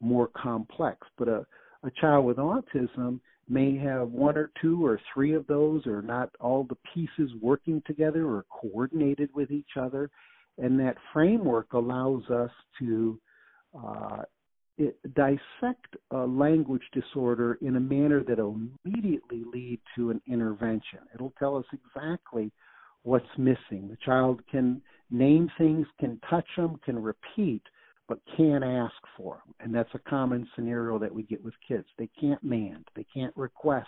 more 0.00 0.28
complex. 0.36 0.98
But 1.16 1.28
a, 1.28 1.46
a 1.84 1.90
child 1.98 2.26
with 2.26 2.36
autism 2.36 3.20
may 3.50 3.76
have 3.76 4.08
one 4.10 4.38
or 4.38 4.50
two 4.62 4.86
or 4.86 5.00
three 5.12 5.34
of 5.34 5.46
those, 5.46 5.86
or 5.86 6.00
not 6.02 6.30
all 6.40 6.64
the 6.64 6.78
pieces 6.94 7.30
working 7.42 7.82
together 7.86 8.26
or 8.26 8.44
coordinated 8.50 9.28
with 9.34 9.50
each 9.50 9.76
other. 9.78 10.10
And 10.58 10.78
that 10.80 10.96
framework 11.12 11.72
allows 11.72 12.22
us 12.30 12.50
to 12.78 13.20
uh, 13.76 14.22
it, 14.78 14.96
dissect 15.14 15.96
a 16.10 16.18
language 16.18 16.82
disorder 16.92 17.58
in 17.60 17.76
a 17.76 17.80
manner 17.80 18.22
that 18.24 18.38
will 18.38 18.58
immediately 18.84 19.42
lead 19.52 19.80
to 19.96 20.10
an 20.10 20.20
intervention. 20.26 21.00
It'll 21.14 21.34
tell 21.38 21.56
us 21.56 21.66
exactly 21.72 22.52
what's 23.02 23.26
missing. 23.36 23.88
The 23.88 23.98
child 24.04 24.40
can 24.50 24.80
name 25.10 25.50
things, 25.58 25.86
can 25.98 26.20
touch 26.28 26.46
them, 26.56 26.78
can 26.84 27.00
repeat, 27.02 27.62
but 28.10 28.18
can't 28.36 28.64
ask 28.64 28.96
for 29.16 29.34
them. 29.34 29.54
And 29.60 29.72
that's 29.72 29.94
a 29.94 30.10
common 30.10 30.44
scenario 30.56 30.98
that 30.98 31.14
we 31.14 31.22
get 31.22 31.44
with 31.44 31.54
kids. 31.66 31.86
They 31.96 32.10
can't 32.20 32.42
mand, 32.42 32.88
they 32.96 33.06
can't 33.14 33.34
request. 33.36 33.86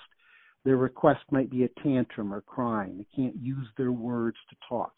Their 0.64 0.76
request 0.76 1.24
might 1.32 1.50
be 1.50 1.64
a 1.64 1.82
tantrum 1.82 2.32
or 2.32 2.40
crying. 2.40 2.96
They 2.96 3.06
can't 3.16 3.34
use 3.34 3.66
their 3.76 3.90
words 3.90 4.36
to 4.48 4.56
talk. 4.68 4.92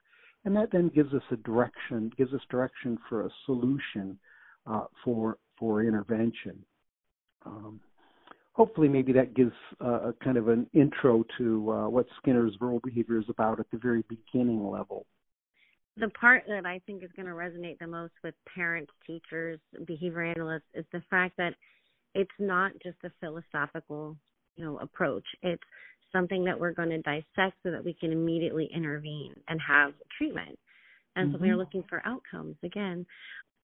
And 0.45 0.55
that 0.57 0.71
then 0.71 0.91
gives 0.95 1.15
us 1.15 1.23
a 1.31 1.37
direction, 1.37 2.13
gives 2.19 2.35
us 2.35 2.43
direction 2.51 2.99
for 3.09 3.25
a 3.25 3.31
solution 3.47 4.19
uh, 4.67 4.85
for 5.03 5.39
for 5.59 5.83
intervention. 5.83 6.63
Um, 7.47 7.81
hopefully, 8.53 8.89
maybe 8.91 9.13
that 9.15 9.33
gives 9.33 9.55
uh, 9.83 10.11
a 10.11 10.13
kind 10.23 10.37
of 10.37 10.49
an 10.49 10.67
intro 10.75 11.25
to 11.39 11.73
uh, 11.73 11.89
what 11.89 12.05
Skinner's 12.19 12.57
verbal 12.61 12.83
behavior 12.85 13.19
is 13.19 13.31
about 13.31 13.59
at 13.59 13.71
the 13.71 13.79
very 13.79 14.05
beginning 14.07 14.69
level 14.69 15.07
the 15.97 16.09
part 16.09 16.45
that 16.49 16.67
I 16.67 16.81
think 16.87 17.03
is 17.03 17.11
going 17.15 17.27
to 17.27 17.35
resonate 17.35 17.79
the 17.79 17.87
most 17.87 18.13
with 18.23 18.35
parents, 18.53 18.91
teachers, 19.07 19.61
behavior 19.87 20.25
analysts 20.25 20.63
is 20.75 20.85
the 20.93 21.03
fact 21.09 21.37
that 21.39 21.55
it's 22.15 22.31
not 22.39 22.73
just 22.83 22.97
a 23.05 23.11
philosophical, 23.21 24.17
you 24.57 24.65
know, 24.65 24.79
approach. 24.79 25.25
It's 25.43 25.63
something 26.13 26.45
that 26.45 26.59
we're 26.59 26.73
going 26.73 26.91
to 26.91 27.03
dissect 27.03 27.57
so 27.63 27.71
that 27.71 27.85
we 27.85 27.95
can 27.95 28.13
immediately 28.13 28.69
intervene 28.75 29.35
and 29.49 29.61
have 29.61 29.93
treatment. 30.17 30.59
And 31.17 31.29
mm-hmm. 31.29 31.37
so 31.37 31.43
we're 31.43 31.57
looking 31.57 31.85
for 31.89 32.03
outcomes 32.05 32.57
again. 32.65 33.07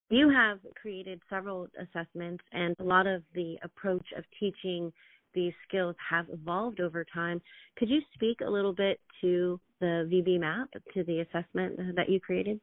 You 0.09 0.29
have 0.29 0.59
created 0.81 1.21
several 1.31 1.69
assessments 1.81 2.43
and 2.53 2.75
a 2.81 2.85
lot 2.85 3.07
of 3.07 3.23
the 3.35 3.57
approach 3.62 4.07
of 4.16 4.25
teaching 4.38 4.93
these 5.35 5.53
skills 5.66 5.97
have 6.09 6.27
evolved 6.31 6.81
over 6.81 7.05
time. 7.12 7.40
Could 7.77 7.88
you 7.88 8.01
speak 8.14 8.40
a 8.40 8.51
little 8.51 8.75
bit 8.75 9.01
to 9.21 9.61
the 9.81 10.09
VB-MAPP, 10.12 10.69
to 10.95 11.05
the 11.05 11.21
assessment 11.21 11.79
that 11.97 12.09
you 12.09 12.21
created? 12.21 12.61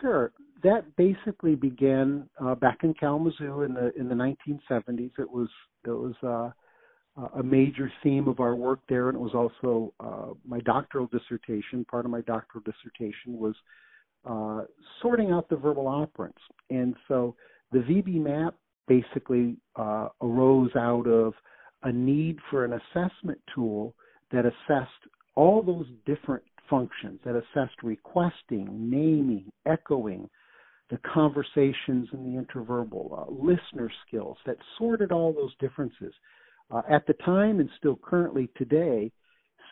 Sure. 0.00 0.32
That 0.62 0.84
basically 0.96 1.54
began 1.54 2.28
uh, 2.42 2.54
back 2.54 2.78
in 2.82 2.94
Kalamazoo 2.94 3.62
in 3.62 3.74
the 3.74 3.92
in 3.98 4.08
the 4.08 4.14
1970s. 4.14 5.10
It 5.18 5.30
was 5.30 5.48
it 5.86 5.90
was 5.90 6.14
uh, 6.22 6.50
a 7.38 7.42
major 7.42 7.90
theme 8.02 8.28
of 8.28 8.40
our 8.40 8.54
work 8.54 8.80
there, 8.88 9.08
and 9.08 9.16
it 9.16 9.20
was 9.20 9.34
also 9.34 9.92
uh, 10.00 10.34
my 10.46 10.60
doctoral 10.60 11.06
dissertation. 11.06 11.84
Part 11.84 12.04
of 12.04 12.10
my 12.10 12.20
doctoral 12.22 12.62
dissertation 12.64 13.38
was 13.38 13.54
uh, 14.24 14.64
sorting 15.00 15.30
out 15.30 15.48
the 15.48 15.56
verbal 15.56 15.84
operants, 15.84 16.32
and 16.68 16.94
so 17.08 17.34
the 17.72 17.78
VB-MAPP 17.78 18.54
basically 18.86 19.56
uh, 19.76 20.08
arose 20.20 20.70
out 20.76 21.06
of 21.06 21.32
a 21.82 21.92
need 21.92 22.38
for 22.50 22.64
an 22.64 22.72
assessment 22.74 23.40
tool 23.54 23.94
that 24.32 24.44
assessed 24.46 24.90
all 25.34 25.62
those 25.62 25.86
different 26.06 26.44
functions, 26.68 27.18
that 27.24 27.34
assessed 27.34 27.82
requesting, 27.82 28.68
naming, 28.90 29.50
echoing, 29.66 30.28
the 30.90 30.98
conversations 30.98 32.08
and 32.12 32.24
the 32.24 32.42
interverbal, 32.42 33.18
uh, 33.18 33.30
listener 33.30 33.90
skills, 34.06 34.36
that 34.44 34.56
sorted 34.78 35.12
all 35.12 35.32
those 35.32 35.54
differences. 35.60 36.12
Uh, 36.70 36.82
at 36.90 37.06
the 37.06 37.12
time 37.24 37.60
and 37.60 37.70
still 37.78 37.98
currently 38.02 38.48
today, 38.56 39.10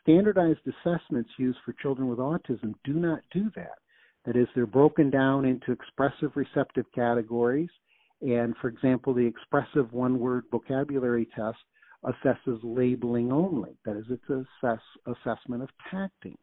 standardized 0.02 0.60
assessments 0.66 1.30
used 1.38 1.58
for 1.64 1.74
children 1.74 2.08
with 2.08 2.18
autism 2.18 2.74
do 2.84 2.94
not 2.94 3.20
do 3.32 3.50
that. 3.54 3.78
That 4.24 4.36
is, 4.36 4.46
they're 4.54 4.66
broken 4.66 5.10
down 5.10 5.44
into 5.44 5.72
expressive 5.72 6.32
receptive 6.34 6.86
categories. 6.94 7.70
And 8.20 8.54
for 8.60 8.68
example, 8.68 9.14
the 9.14 9.26
expressive 9.26 9.92
one 9.92 10.18
word 10.18 10.44
vocabulary 10.50 11.28
test 11.36 11.58
assesses 12.04 12.58
labeling 12.62 13.32
only. 13.32 13.76
That 13.84 13.96
is, 13.96 14.04
it's 14.10 14.22
an 14.28 14.46
assess, 14.62 14.80
assessment 15.06 15.62
of 15.62 15.68
tacting. 15.90 16.36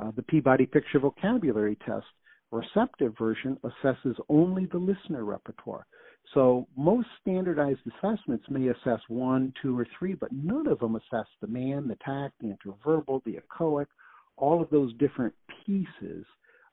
Uh, 0.00 0.10
the 0.14 0.22
Peabody 0.22 0.66
Picture 0.66 0.98
Vocabulary 0.98 1.76
Test, 1.86 2.06
receptive 2.52 3.14
version, 3.18 3.58
assesses 3.64 4.16
only 4.28 4.66
the 4.66 4.78
listener 4.78 5.24
repertoire. 5.24 5.86
So 6.34 6.66
most 6.76 7.08
standardized 7.20 7.80
assessments 7.86 8.46
may 8.50 8.68
assess 8.68 9.00
one, 9.08 9.52
two, 9.62 9.78
or 9.78 9.86
three, 9.98 10.14
but 10.14 10.32
none 10.32 10.66
of 10.66 10.80
them 10.80 10.96
assess 10.96 11.26
the 11.40 11.46
mand, 11.46 11.88
the 11.88 11.96
tact, 12.04 12.34
the 12.40 12.54
interverbal, 12.54 13.22
the 13.24 13.38
echoic. 13.38 13.86
All 14.36 14.60
of 14.60 14.68
those 14.70 14.92
different 14.94 15.34
pieces 15.64 16.26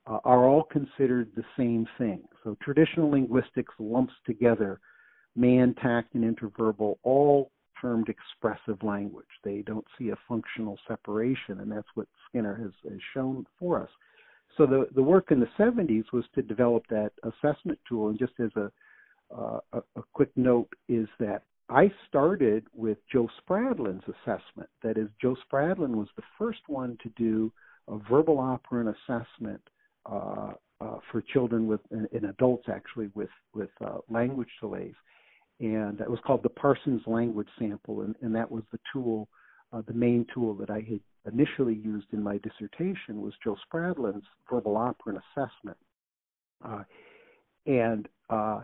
uh, 0.08 0.20
are 0.26 0.48
all 0.48 0.64
considered 0.64 1.32
the 1.36 1.46
same 1.58 1.88
thing. 1.98 2.24
So 2.44 2.58
traditional 2.62 3.12
linguistics 3.12 3.74
lumps 3.80 4.14
together 4.26 4.80
mand, 5.36 5.78
tact, 5.82 6.14
and 6.16 6.24
interverbal 6.24 6.98
all 7.04 7.52
expressive 8.10 8.82
language. 8.84 9.28
They 9.44 9.62
don't 9.62 9.86
see 9.98 10.10
a 10.10 10.18
functional 10.28 10.78
separation, 10.88 11.60
and 11.60 11.72
that's 11.72 11.88
what 11.96 12.08
Skinner 12.30 12.56
has, 12.56 12.72
has 12.90 13.00
shown 13.14 13.46
for 13.60 13.82
us. 13.82 13.90
So 14.58 14.66
the 14.66 14.88
the 14.94 15.02
work 15.02 15.32
in 15.32 15.40
the 15.40 15.50
70s 15.58 16.06
was 16.14 16.26
to 16.36 16.42
develop 16.42 16.84
that 16.90 17.12
assessment 17.24 17.80
tool. 17.88 18.10
And 18.10 18.20
just 18.20 18.34
as 18.40 18.52
a 18.56 18.72
uh, 19.36 19.60
a, 19.74 19.78
a 19.96 20.04
quick 20.14 20.30
note 20.36 20.70
is 20.88 21.08
that 21.20 21.44
I 21.70 21.92
started 22.08 22.66
with 22.76 22.98
Joe 23.12 23.28
Spradlin's 23.42 24.04
assessment. 24.04 24.70
That 24.84 24.98
is, 24.98 25.08
Joe 25.22 25.36
Spradlin 25.48 25.96
was 25.96 26.10
the 26.16 26.24
first 26.38 26.60
one 26.68 26.98
to 27.02 27.10
do 27.18 27.52
a 27.88 27.98
verbal 28.10 28.40
operant 28.40 28.96
assessment 28.96 29.62
uh, 30.06 30.52
uh, 30.82 30.98
for 31.12 31.22
children 31.22 31.66
with 31.66 31.80
and, 31.92 32.08
adults 32.26 32.68
actually 32.70 33.10
with 33.16 33.30
with 33.54 33.70
uh, 33.84 33.98
language 34.10 34.50
delays 34.60 34.94
and 35.64 36.02
it 36.02 36.10
was 36.10 36.20
called 36.26 36.44
the 36.44 36.50
Parsons 36.50 37.02
Language 37.08 37.48
Sample, 37.58 38.02
and, 38.02 38.16
and 38.22 38.36
that 38.36 38.52
was 38.52 38.64
the 38.74 38.80
tool, 38.92 39.30
uh, 39.72 39.82
the 39.88 39.94
main 39.94 40.26
tool 40.34 40.54
that 40.56 40.70
I 40.70 40.80
had 40.80 41.00
initially 41.34 41.76
used 41.76 42.08
in 42.12 42.22
my 42.22 42.38
dissertation 42.40 43.22
was 43.22 43.34
Joe 43.42 43.56
Spradlin's 43.66 44.26
verbal 44.50 44.76
operant 44.76 45.22
assessment. 45.32 45.78
Uh, 46.66 46.84
and 47.66 48.10
uh, 48.30 48.62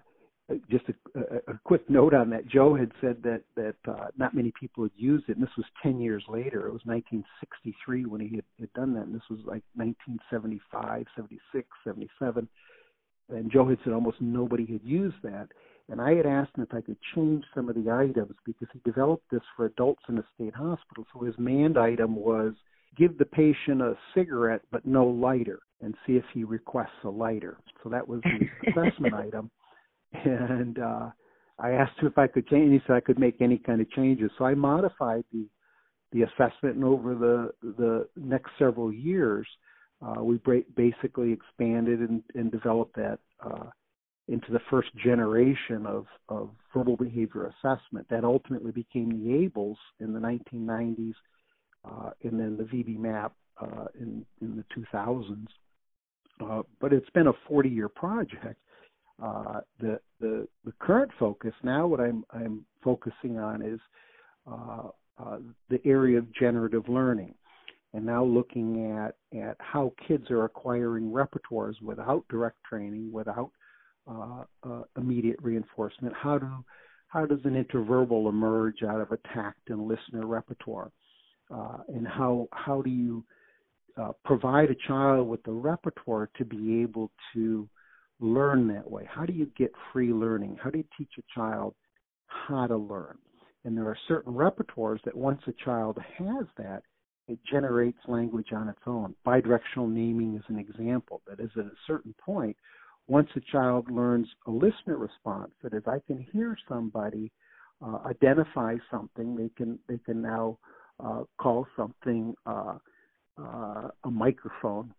just 0.69 0.83
a, 0.89 1.51
a, 1.51 1.59
quick 1.63 1.89
note 1.89 2.13
on 2.13 2.29
that, 2.31 2.47
Joe 2.49 2.75
had 2.75 2.91
said 2.99 3.23
that 3.23 3.43
that 3.55 3.75
uh, 3.88 4.07
not 4.17 4.35
many 4.35 4.51
people 4.59 4.83
had 4.83 4.91
used 4.97 5.29
it, 5.29 5.38
and 5.38 5.43
this 5.43 5.55
was 5.55 5.65
10 5.81 6.01
years 6.01 6.23
later. 6.27 6.67
It 6.67 6.73
was 6.73 6.81
1963 6.83 8.07
when 8.07 8.19
he 8.19 8.35
had, 8.35 8.43
had 8.59 8.73
done 8.73 8.93
that, 8.95 9.05
and 9.05 9.15
this 9.15 9.29
was 9.29 9.39
like 9.45 9.63
1975, 9.75 11.05
76, 11.15 11.67
77. 11.85 12.47
And 13.29 13.51
Joe 13.51 13.69
had 13.69 13.77
said 13.85 13.93
almost 13.93 14.19
nobody 14.19 14.65
had 14.65 14.81
used 14.83 15.17
that 15.23 15.47
and 15.89 15.99
I 15.99 16.13
had 16.13 16.25
asked 16.25 16.56
him 16.56 16.63
if 16.63 16.73
I 16.73 16.82
could 16.82 16.97
change 17.15 17.43
some 17.56 17.67
of 17.67 17.75
the 17.75 17.91
items 17.91 18.36
because 18.45 18.67
he 18.73 18.80
developed 18.86 19.30
this 19.32 19.41
for 19.56 19.65
adults 19.65 20.04
in 20.08 20.17
a 20.17 20.23
state 20.36 20.54
hospital. 20.54 21.06
So 21.13 21.25
his 21.25 21.36
mand 21.38 21.78
item 21.78 22.15
was 22.15 22.54
give 22.97 23.17
the 23.17 23.25
patient 23.25 23.82
a 23.82 23.95
cigarette 24.13 24.62
but 24.71 24.86
no 24.86 25.06
lighter 25.06 25.60
and 25.82 25.95
see 26.06 26.13
if 26.13 26.25
he 26.34 26.43
requests 26.43 27.04
a 27.04 27.10
lighter. 27.10 27.58
So 27.84 27.89
that 27.89 28.08
was 28.08 28.21
the 28.23 28.47
assessment 28.69 29.13
item. 29.13 29.49
And 30.13 30.80
uh 30.80 31.10
I 31.62 31.71
asked 31.71 31.99
him 31.99 32.08
if 32.08 32.17
I 32.17 32.28
could 32.28 32.47
change 32.47 32.65
and 32.65 32.73
he 32.73 32.82
said 32.88 32.95
I 32.95 33.02
could 33.02 33.19
make 33.19 33.41
any 33.41 33.58
kind 33.58 33.82
of 33.82 33.89
changes. 33.91 34.32
So 34.38 34.45
I 34.45 34.54
modified 34.54 35.23
the 35.34 35.47
the 36.12 36.23
assessment 36.23 36.75
and 36.75 36.84
over 36.84 37.15
the 37.15 37.52
the 37.78 38.08
next 38.15 38.52
several 38.60 38.91
years 38.91 39.47
uh, 40.02 40.23
we 40.23 40.39
basically 40.75 41.34
expanded 41.34 41.99
and, 41.99 42.23
and 42.34 42.52
developed 42.52 42.95
that 42.95 43.19
uh, 43.43 43.65
into 44.30 44.52
the 44.52 44.60
first 44.70 44.89
generation 44.96 45.86
of, 45.86 46.06
of 46.30 46.52
verbal 46.74 46.96
behavior 46.96 47.52
assessment. 47.52 48.08
That 48.10 48.24
ultimately 48.24 48.72
became 48.72 49.10
the 49.10 49.50
ABLLS 49.50 49.76
in 50.00 50.13
the 50.13 50.20
1990s, 50.20 51.13
uh, 51.84 52.12
and 52.24 52.39
then 52.39 52.56
the 52.56 52.63
VB-MAPP 52.63 53.32
uh, 53.62 53.86
in 54.00 54.26
in 54.42 54.56
the 54.56 54.63
2000s. 54.78 55.48
Uh, 56.42 56.62
but 56.80 56.94
it's 56.94 57.10
been 57.10 57.28
a 57.28 57.34
40 57.48 57.70
year 57.70 57.89
project. 57.89 58.56
Uh, 59.22 59.60
the 59.80 60.00
the 60.22 60.48
the 60.63 60.72
current 60.80 61.12
focus 61.20 61.54
now, 61.63 61.88
what 61.88 62.00
I'm 62.00 62.24
I'm 62.32 62.65
focusing 62.84 63.38
on 63.38 63.62
is 63.62 63.80
uh, 64.50 64.89
uh, 65.22 65.39
the 65.70 65.82
area 65.86 66.18
of 66.20 66.34
generative 66.34 66.88
learning, 66.88 67.34
and 67.94 68.06
now 68.06 68.24
looking 68.24 68.96
at 68.98 69.15
at 69.38 69.58
how 69.60 69.92
kids 70.08 70.32
are 70.32 70.46
acquiring 70.46 71.12
repertoires 71.12 71.82
without 71.82 72.24
direct 72.30 72.58
training, 72.63 73.12
without 73.12 73.52
uh, 74.10 74.43
uh, 74.63 74.82
immediate 74.98 75.38
reinforcement. 75.41 76.13
How 76.15 76.38
do 76.38 76.48
how 77.08 77.26
does 77.26 77.39
an 77.43 77.63
interverbal 77.63 78.30
emerge 78.30 78.84
out 78.84 79.02
of 79.02 79.12
a 79.12 79.17
tact 79.34 79.69
and 79.69 79.88
listener 79.88 80.26
repertoire, 80.26 80.91
uh, 81.54 81.78
and 81.88 82.08
how 82.08 82.48
how 82.52 82.82
do 82.82 82.89
you 82.89 83.24
uh, 83.98 84.12
provide 84.24 84.69
a 84.69 84.88
child 84.88 85.28
with 85.28 85.43
the 85.43 85.52
repertoire 85.52 86.30
to 86.38 86.45
be 86.45 86.82
able 86.82 87.12
to 87.34 87.67
learn 88.19 88.67
that 88.67 88.89
way? 88.89 89.08
How 89.10 89.26
do 89.26 89.34
you 89.34 89.48
get 89.58 89.72
free 89.91 90.13
learning? 90.13 90.58
How 90.62 90.69
do 90.69 90.78
you 90.78 90.86
teach 90.98 91.12
a 91.17 91.39
child 91.39 91.76
how 92.28 92.67
to 92.67 92.78
learn? 92.78 93.17
And 93.65 93.78
there 93.78 93.86
are 93.86 93.98
certain 94.08 94.34
repertoires 94.34 95.04
that 95.04 95.15
once 95.15 95.41
a 95.48 95.54
child 95.63 95.98
has 96.17 96.45
that, 96.58 96.84
it 97.28 97.39
generates 97.50 98.00
language 98.08 98.54
on 98.54 98.69
its 98.69 98.80
own. 98.88 99.15
Bidirectional 99.26 99.89
naming 99.89 100.36
is 100.36 100.43
an 100.48 100.58
example 100.58 101.22
that 101.28 101.39
is 101.39 101.52
at 101.58 101.65
a 101.65 101.72
certain 101.86 102.15
point, 102.24 102.58
once 103.10 103.30
a 103.36 103.41
child 103.52 103.89
learns 103.91 104.28
a 104.45 104.52
listener 104.52 104.98
response, 104.98 105.52
that 105.63 105.74
is, 105.74 105.84
I 105.88 106.00
can 106.06 106.26
hear 106.32 106.56
somebody 106.69 107.32
uh, 107.84 107.98
identify 108.06 108.76
something, 108.91 109.36
they 109.36 109.50
can 109.58 109.80
they 109.88 109.98
can 109.98 110.22
now 110.22 110.58
uh, 111.04 111.24
call 111.38 111.65
something 111.76 112.36
uh, 112.45 112.78
uh, 113.38 113.88
a 114.04 114.12
microphone, 114.12 114.93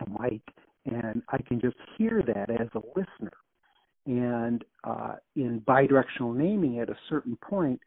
a 0.00 0.22
mic, 0.22 0.42
and 0.86 1.22
I 1.30 1.38
can 1.42 1.60
just 1.60 1.76
hear 1.98 2.22
that 2.26 2.50
as 2.50 2.68
a 2.74 2.82
listener. 2.96 3.32
And 4.06 4.64
uh, 4.84 5.14
in 5.34 5.60
bidirectional 5.62 6.36
naming, 6.36 6.78
at 6.78 6.90
a 6.90 6.96
certain 7.08 7.36
point, 7.36 7.80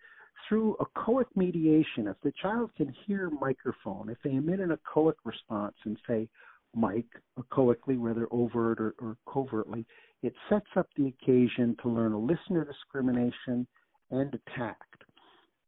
through 0.49 0.77
echoic 0.81 1.27
mediation, 1.35 2.07
if 2.07 2.17
the 2.23 2.33
child 2.41 2.71
can 2.75 2.93
hear 3.05 3.29
microphone, 3.39 4.09
if 4.09 4.17
they 4.23 4.31
emit 4.31 4.59
an 4.59 4.75
echoic 4.75 5.13
response 5.23 5.75
and 5.85 5.97
say 6.07 6.27
mic 6.75 7.05
echoically, 7.39 7.97
whether 7.97 8.27
overt 8.31 8.79
or, 8.79 8.95
or 8.99 9.17
covertly, 9.31 9.85
it 10.23 10.33
sets 10.49 10.67
up 10.75 10.87
the 10.95 11.07
occasion 11.07 11.75
to 11.81 11.89
learn 11.89 12.13
a 12.13 12.19
listener 12.19 12.65
discrimination 12.65 13.67
and 14.11 14.33
a 14.33 14.57
tact. 14.57 15.03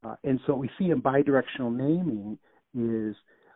Uh, 0.03 0.15
and 0.23 0.39
so 0.47 0.55
we 0.55 0.69
see 0.77 0.91
in 0.91 1.01
bidirectional 1.01 1.75
naming 1.75 2.37
is 2.73 3.15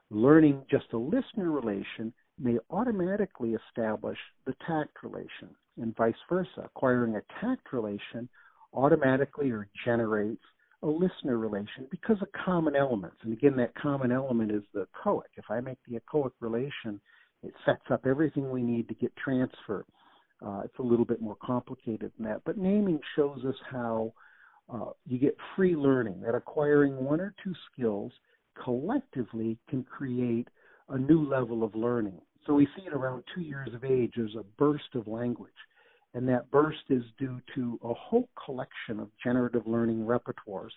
learning 0.09 0.61
just 0.69 0.85
a 0.93 0.97
listener 0.97 1.51
relation 1.51 2.13
may 2.39 2.57
automatically 2.69 3.55
establish 3.69 4.17
the 4.45 4.53
tact 4.67 5.03
relation 5.03 5.49
and 5.81 5.95
vice 5.95 6.13
versa. 6.29 6.63
Acquiring 6.65 7.15
a 7.15 7.21
tact 7.39 7.71
relation 7.71 8.27
automatically 8.73 9.51
or 9.51 9.67
generates 9.85 10.41
a 10.81 10.87
listener 10.87 11.37
relation 11.37 11.87
because 11.89 12.17
of 12.21 12.27
common 12.45 12.75
elements. 12.75 13.15
And 13.23 13.33
again, 13.33 13.55
that 13.57 13.73
common 13.75 14.11
element 14.11 14.51
is 14.51 14.63
the 14.73 14.85
echoic. 15.05 15.31
If 15.37 15.45
I 15.49 15.61
make 15.61 15.77
the 15.87 15.99
echoic 15.99 16.31
relation, 16.41 16.99
it 17.43 17.53
sets 17.65 17.83
up 17.91 18.05
everything 18.05 18.49
we 18.49 18.61
need 18.63 18.87
to 18.87 18.93
get 18.95 19.15
transfer. 19.15 19.85
Uh, 20.45 20.61
it's 20.65 20.79
a 20.79 20.83
little 20.83 21.05
bit 21.05 21.21
more 21.21 21.37
complicated 21.43 22.11
than 22.17 22.27
that. 22.27 22.41
But 22.45 22.57
naming 22.57 22.99
shows 23.15 23.43
us 23.45 23.55
how 23.69 24.13
uh, 24.73 24.91
you 25.05 25.17
get 25.17 25.37
free 25.55 25.75
learning, 25.75 26.21
that 26.21 26.35
acquiring 26.35 26.95
one 27.03 27.21
or 27.21 27.33
two 27.43 27.53
skills 27.71 28.11
collectively 28.61 29.57
can 29.69 29.83
create 29.83 30.47
a 30.89 30.97
new 30.97 31.27
level 31.27 31.63
of 31.63 31.75
learning. 31.75 32.19
So 32.45 32.53
we 32.53 32.67
see 32.75 32.83
it 32.85 32.93
around 32.93 33.23
two 33.33 33.41
years 33.41 33.69
of 33.73 33.83
age, 33.83 34.13
there's 34.15 34.35
a 34.35 34.43
burst 34.57 34.95
of 34.95 35.07
language. 35.07 35.51
And 36.13 36.27
that 36.27 36.51
burst 36.51 36.83
is 36.89 37.03
due 37.17 37.41
to 37.55 37.79
a 37.83 37.93
whole 37.93 38.29
collection 38.45 38.99
of 38.99 39.09
generative 39.23 39.65
learning 39.65 40.05
repertoires, 40.05 40.69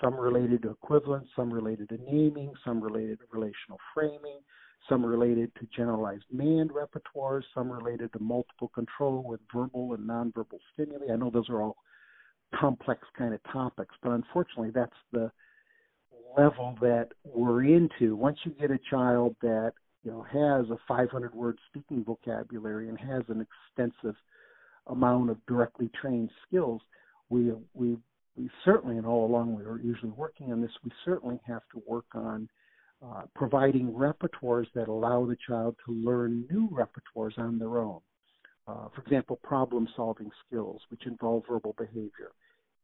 some 0.00 0.14
related 0.14 0.62
to 0.62 0.70
equivalence, 0.70 1.28
some 1.36 1.52
related 1.52 1.90
to 1.90 1.98
naming, 2.10 2.52
some 2.64 2.80
related 2.80 3.20
to 3.20 3.26
relational 3.32 3.78
framing, 3.94 4.40
some 4.88 5.04
related 5.04 5.52
to 5.56 5.68
generalized 5.74 6.24
mand 6.32 6.70
repertoires, 6.70 7.42
some 7.54 7.70
related 7.70 8.12
to 8.12 8.18
multiple 8.18 8.68
control 8.74 9.22
with 9.22 9.40
verbal 9.54 9.94
and 9.94 10.08
nonverbal 10.08 10.58
stimuli. 10.72 11.12
I 11.12 11.16
know 11.16 11.30
those 11.30 11.48
are 11.48 11.62
all 11.62 11.76
complex 12.58 13.02
kind 13.16 13.34
of 13.34 13.40
topics, 13.52 13.94
but 14.02 14.10
unfortunately, 14.10 14.70
that's 14.74 14.92
the 15.12 15.30
level 16.36 16.76
that 16.80 17.08
we're 17.24 17.64
into. 17.64 18.16
Once 18.16 18.38
you 18.44 18.52
get 18.52 18.70
a 18.70 18.78
child 18.90 19.36
that 19.42 19.72
you 20.02 20.10
know 20.10 20.22
has 20.22 20.70
a 20.70 20.78
500 20.88 21.34
word 21.34 21.58
speaking 21.68 22.04
vocabulary 22.04 22.88
and 22.88 22.98
has 22.98 23.22
an 23.28 23.46
extensive 23.76 24.16
amount 24.86 25.30
of 25.30 25.38
directly 25.46 25.90
trained 26.00 26.30
skills, 26.46 26.80
we 27.28 27.52
we 27.74 27.96
we 28.36 28.50
certainly 28.64 28.96
and 28.96 29.06
all 29.06 29.26
along 29.26 29.54
we 29.54 29.64
are 29.64 29.78
usually 29.78 30.12
working 30.12 30.52
on 30.52 30.60
this. 30.60 30.70
We 30.84 30.90
certainly 31.04 31.40
have 31.46 31.62
to 31.72 31.82
work 31.86 32.06
on 32.14 32.48
uh, 33.04 33.22
providing 33.34 33.92
repertoires 33.92 34.66
that 34.74 34.88
allow 34.88 35.24
the 35.24 35.36
child 35.46 35.76
to 35.86 35.92
learn 35.92 36.46
new 36.50 36.68
repertoires 36.68 37.38
on 37.38 37.58
their 37.58 37.78
own. 37.78 38.00
Uh, 38.68 38.88
for 38.94 39.00
example, 39.02 39.36
problem 39.42 39.88
solving 39.96 40.30
skills, 40.46 40.80
which 40.90 41.06
involve 41.06 41.42
verbal 41.48 41.74
behavior 41.78 42.32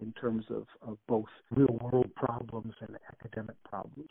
in 0.00 0.12
terms 0.12 0.44
of, 0.50 0.66
of 0.86 0.98
both 1.06 1.26
real 1.50 1.78
world 1.80 2.10
problems 2.14 2.74
and 2.80 2.96
academic 3.12 3.56
problems. 3.64 4.10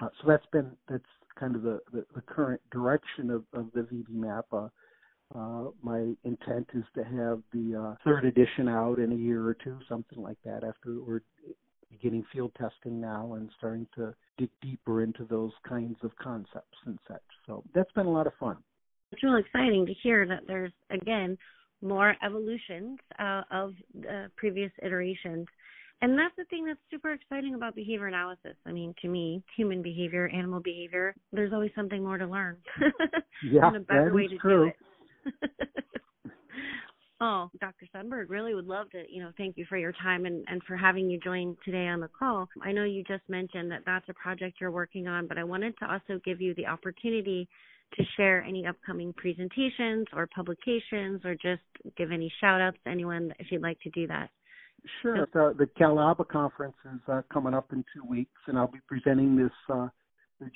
Uh, 0.00 0.08
so 0.20 0.28
that's 0.28 0.46
been 0.52 0.70
that's 0.88 1.04
kind 1.38 1.56
of 1.56 1.62
the, 1.62 1.80
the, 1.92 2.04
the 2.14 2.20
current 2.22 2.60
direction 2.70 3.30
of, 3.30 3.44
of 3.52 3.70
the 3.74 3.80
VB-MAPP. 3.80 4.44
Uh, 4.52 4.68
uh, 5.36 5.70
my 5.82 6.12
intent 6.24 6.68
is 6.74 6.84
to 6.94 7.02
have 7.02 7.40
the 7.52 7.74
uh, 7.74 7.94
third 8.04 8.24
edition 8.24 8.68
out 8.68 8.98
in 8.98 9.10
a 9.12 9.16
year 9.16 9.44
or 9.44 9.54
two, 9.54 9.78
something 9.88 10.22
like 10.22 10.38
that. 10.44 10.62
After 10.62 11.00
we're 11.00 11.22
beginning 11.94 12.24
field 12.32 12.52
testing 12.58 13.00
now 13.00 13.34
and 13.34 13.50
starting 13.58 13.86
to 13.94 14.14
dig 14.38 14.50
deeper 14.62 15.02
into 15.02 15.24
those 15.24 15.52
kinds 15.68 15.96
of 16.02 16.10
concepts 16.16 16.78
and 16.86 16.98
such. 17.08 17.22
So 17.46 17.62
that's 17.74 17.90
been 17.92 18.06
a 18.06 18.12
lot 18.12 18.26
of 18.26 18.32
fun. 18.38 18.56
It's 19.12 19.22
really 19.22 19.40
exciting 19.40 19.86
to 19.86 19.94
hear 20.02 20.26
that 20.26 20.40
there's 20.46 20.72
again 20.90 21.38
more 21.82 22.16
evolutions 22.24 22.98
uh, 23.18 23.42
of 23.50 23.74
the 24.00 24.30
previous 24.36 24.72
iterations. 24.82 25.46
And 26.02 26.18
that's 26.18 26.34
the 26.36 26.44
thing 26.44 26.66
that's 26.66 26.80
super 26.90 27.12
exciting 27.12 27.54
about 27.54 27.74
behavior 27.74 28.08
analysis. 28.08 28.56
I 28.66 28.72
mean, 28.72 28.94
to 29.02 29.08
me, 29.08 29.42
human 29.56 29.80
behavior, 29.80 30.28
animal 30.28 30.60
behavior, 30.60 31.14
there's 31.32 31.52
always 31.52 31.70
something 31.76 32.02
more 32.02 32.18
to 32.18 32.26
learn. 32.26 32.56
yeah, 33.50 33.68
and 33.68 33.76
a 33.76 33.80
better 33.80 34.12
way 34.12 34.26
to 34.26 34.36
true. 34.38 34.72
do 35.24 35.30
it. 35.50 35.60
oh, 37.20 37.50
Dr. 37.60 37.86
Sundberg, 37.94 38.28
really 38.28 38.54
would 38.54 38.66
love 38.66 38.90
to, 38.90 39.04
you 39.08 39.22
know, 39.22 39.30
thank 39.36 39.56
you 39.56 39.64
for 39.68 39.76
your 39.76 39.92
time 40.02 40.26
and, 40.26 40.44
and 40.48 40.62
for 40.64 40.76
having 40.76 41.08
you 41.08 41.18
join 41.20 41.56
today 41.64 41.86
on 41.86 42.00
the 42.00 42.08
call. 42.08 42.48
I 42.62 42.72
know 42.72 42.84
you 42.84 43.04
just 43.04 43.22
mentioned 43.28 43.70
that 43.70 43.82
that's 43.86 44.08
a 44.08 44.14
project 44.14 44.58
you're 44.60 44.70
working 44.70 45.06
on, 45.06 45.26
but 45.26 45.38
I 45.38 45.44
wanted 45.44 45.74
to 45.78 45.90
also 45.90 46.20
give 46.24 46.40
you 46.40 46.54
the 46.54 46.66
opportunity 46.66 47.48
to 47.96 48.04
share 48.16 48.42
any 48.42 48.66
upcoming 48.66 49.12
presentations 49.16 50.06
or 50.12 50.28
publications 50.34 51.24
or 51.24 51.34
just 51.34 51.62
give 51.96 52.10
any 52.10 52.32
shout 52.40 52.60
outs 52.60 52.78
to 52.84 52.90
anyone 52.90 53.32
if 53.38 53.46
you'd 53.50 53.62
like 53.62 53.80
to 53.80 53.90
do 53.90 54.06
that. 54.08 54.30
Sure. 55.00 55.26
The, 55.32 55.54
the 55.56 55.66
CalABA 55.80 56.28
conference 56.28 56.76
is 56.84 57.00
uh, 57.08 57.22
coming 57.32 57.54
up 57.54 57.72
in 57.72 57.84
two 57.94 58.04
weeks, 58.06 58.32
and 58.46 58.58
I'll 58.58 58.70
be 58.70 58.80
presenting 58.86 59.36
this 59.36 59.52
uh, 59.72 59.88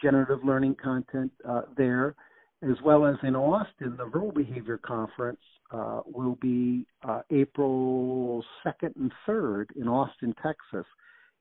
generative 0.03 0.45
learning 0.45 0.77
content 0.83 1.33
uh, 1.49 1.63
there, 1.77 2.15
as 2.63 2.77
well 2.85 3.07
as 3.07 3.17
in 3.23 3.37
Austin. 3.37 3.97
The 3.97 4.07
Verbal 4.07 4.33
Behavior 4.33 4.79
Conference 4.79 5.41
uh, 5.71 6.01
will 6.07 6.37
be 6.41 6.87
uh, 7.07 7.21
April 7.31 8.45
2nd 8.67 8.97
and 8.97 9.13
3rd 9.27 9.67
in 9.77 9.89
Austin, 9.89 10.35
Texas. 10.43 10.87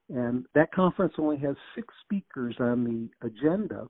And 0.09 0.45
that 0.55 0.71
conference 0.71 1.13
only 1.17 1.37
has 1.37 1.55
six 1.75 1.93
speakers 2.05 2.55
on 2.59 2.83
the 2.83 3.27
agenda, 3.27 3.87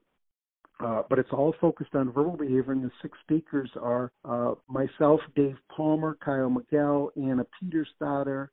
uh, 0.80 1.02
but 1.08 1.18
it's 1.18 1.30
all 1.32 1.54
focused 1.60 1.94
on 1.94 2.12
verbal 2.12 2.36
behavior, 2.36 2.72
and 2.72 2.84
the 2.84 2.90
six 3.02 3.16
speakers 3.22 3.70
are 3.80 4.10
uh, 4.24 4.54
myself, 4.68 5.20
Dave 5.36 5.56
Palmer, 5.74 6.16
Caio 6.24 6.48
Miguel, 6.48 7.10
Anna 7.16 7.46
Petursdottir, 7.62 8.48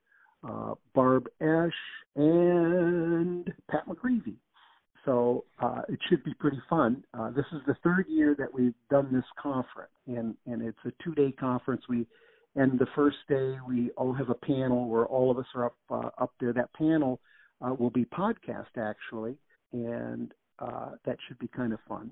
uh, 0.47 0.75
Barb 0.93 1.27
Esch, 1.41 1.73
and 2.15 3.51
Pat 3.69 3.87
McGreevy. 3.87 4.35
So 5.05 5.45
uh, 5.59 5.81
it 5.87 5.99
should 6.09 6.23
be 6.23 6.33
pretty 6.33 6.61
fun. 6.69 7.03
Uh, 7.13 7.29
this 7.29 7.45
is 7.53 7.61
the 7.67 7.75
third 7.83 8.05
year 8.09 8.35
that 8.39 8.51
we've 8.51 8.73
done 8.89 9.09
this 9.13 9.25
conference, 9.41 9.91
and, 10.07 10.35
and 10.47 10.61
it's 10.63 10.77
a 10.85 10.91
two-day 11.03 11.31
conference. 11.39 11.83
We 11.87 12.07
and 12.55 12.79
the 12.79 12.87
first 12.95 13.17
day 13.27 13.57
we 13.67 13.91
all 13.97 14.13
have 14.13 14.29
a 14.29 14.33
panel 14.35 14.87
where 14.87 15.05
all 15.05 15.29
of 15.29 15.37
us 15.37 15.45
are 15.53 15.65
up 15.65 15.75
uh, 15.91 16.09
up 16.17 16.33
there. 16.39 16.53
That 16.53 16.73
panel 16.73 17.19
uh, 17.61 17.73
will 17.73 17.89
be 17.89 18.05
podcast 18.05 18.77
actually, 18.77 19.37
and 19.73 20.31
uh, 20.59 20.91
that 21.05 21.17
should 21.27 21.37
be 21.39 21.49
kind 21.49 21.73
of 21.73 21.79
fun. 21.87 22.11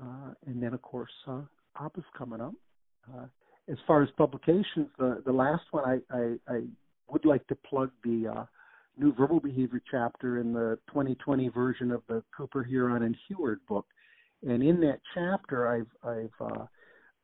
Uh, 0.00 0.32
and 0.46 0.62
then, 0.62 0.74
of 0.74 0.82
course, 0.82 1.10
uh, 1.26 1.40
ABA's 1.76 2.04
coming 2.16 2.40
up. 2.40 2.54
Uh, 3.12 3.24
as 3.68 3.76
far 3.86 4.02
as 4.02 4.08
publications, 4.16 4.88
the 4.98 5.22
the 5.26 5.32
last 5.32 5.64
one 5.72 5.84
I 5.84 6.16
I, 6.16 6.54
I 6.54 6.60
would 7.10 7.24
like 7.24 7.46
to 7.48 7.54
plug 7.54 7.90
the 8.04 8.28
uh, 8.28 8.44
new 8.98 9.12
verbal 9.14 9.40
behavior 9.40 9.80
chapter 9.90 10.38
in 10.38 10.52
the 10.52 10.78
2020 10.88 11.48
version 11.48 11.90
of 11.90 12.02
the 12.08 12.22
Cooper 12.36 12.62
Heron 12.62 13.02
and 13.02 13.16
Heward 13.26 13.60
book. 13.68 13.86
And 14.46 14.62
in 14.62 14.80
that 14.80 15.00
chapter, 15.14 15.68
I've 15.68 16.08
I've 16.08 16.40
uh, 16.40 16.66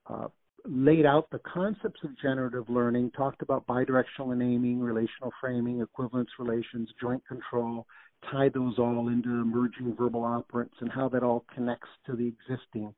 uh, 0.07 0.29
laid 0.67 1.07
out 1.07 1.31
the 1.31 1.41
concepts 1.41 2.01
of 2.03 2.19
generative 2.21 2.69
learning, 2.69 3.11
talked 3.13 3.43
about 3.43 3.67
bidirectional 3.67 4.37
naming, 4.37 4.81
relational 4.81 5.33
framing, 5.41 5.81
equivalence 5.81 6.31
relations, 6.39 6.89
joint 7.01 7.23
control, 7.27 7.87
tie 8.31 8.49
those 8.49 8.79
all 8.79 9.09
into 9.09 9.29
emerging 9.29 9.95
verbal 9.97 10.23
operants 10.23 10.81
and 10.81 10.91
how 10.91 11.09
that 11.09 11.23
all 11.23 11.45
connects 11.55 11.89
to 12.07 12.17
the 12.17 12.27
existing 12.27 12.95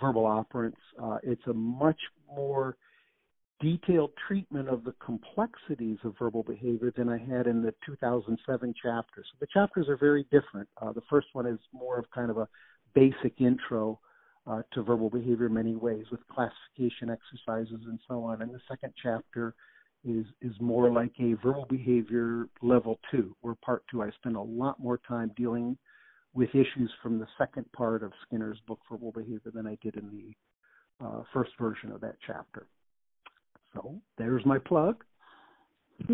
verbal 0.00 0.24
operants. 0.24 0.76
Uh, 1.00 1.18
it's 1.22 1.46
a 1.46 1.52
much 1.52 2.00
more 2.34 2.76
detailed 3.60 4.10
treatment 4.26 4.68
of 4.68 4.84
the 4.84 4.94
complexities 5.04 5.98
of 6.04 6.14
verbal 6.18 6.42
behavior 6.42 6.92
than 6.96 7.08
I 7.08 7.18
had 7.18 7.46
in 7.46 7.62
the 7.62 7.74
2007 7.86 8.74
chapter. 8.82 9.22
So 9.22 9.36
the 9.40 9.46
chapters 9.52 9.88
are 9.88 9.96
very 9.96 10.24
different. 10.24 10.68
Uh, 10.80 10.92
the 10.92 11.02
first 11.08 11.28
one 11.32 11.46
is 11.46 11.58
more 11.72 11.98
of 11.98 12.10
kind 12.10 12.30
of 12.30 12.38
a 12.38 12.48
basic 12.94 13.40
intro 13.40 14.00
uh, 14.46 14.62
to 14.72 14.82
verbal 14.82 15.08
behavior 15.08 15.46
in 15.46 15.54
many 15.54 15.74
ways 15.76 16.04
with 16.10 16.20
classification 16.28 17.10
exercises 17.10 17.80
and 17.86 17.98
so 18.08 18.24
on. 18.24 18.42
And 18.42 18.52
the 18.52 18.60
second 18.68 18.92
chapter 19.02 19.54
is 20.04 20.26
is 20.42 20.52
more 20.60 20.90
like 20.92 21.12
a 21.18 21.32
verbal 21.42 21.66
behavior 21.68 22.46
level 22.60 22.98
two, 23.10 23.34
or 23.42 23.54
part 23.64 23.84
two 23.90 24.02
I 24.02 24.10
spend 24.10 24.36
a 24.36 24.42
lot 24.42 24.78
more 24.78 25.00
time 25.08 25.32
dealing 25.36 25.78
with 26.34 26.50
issues 26.50 26.92
from 27.02 27.18
the 27.18 27.26
second 27.38 27.64
part 27.72 28.02
of 28.02 28.12
Skinner's 28.26 28.58
book 28.66 28.80
Verbal 28.90 29.12
Behavior 29.12 29.52
than 29.54 29.66
I 29.66 29.78
did 29.80 29.96
in 29.96 30.10
the 30.10 31.04
uh, 31.04 31.22
first 31.32 31.52
version 31.58 31.92
of 31.92 32.00
that 32.02 32.16
chapter. 32.26 32.66
So 33.74 34.00
there's 34.18 34.44
my 34.46 34.58
plug. 34.58 35.04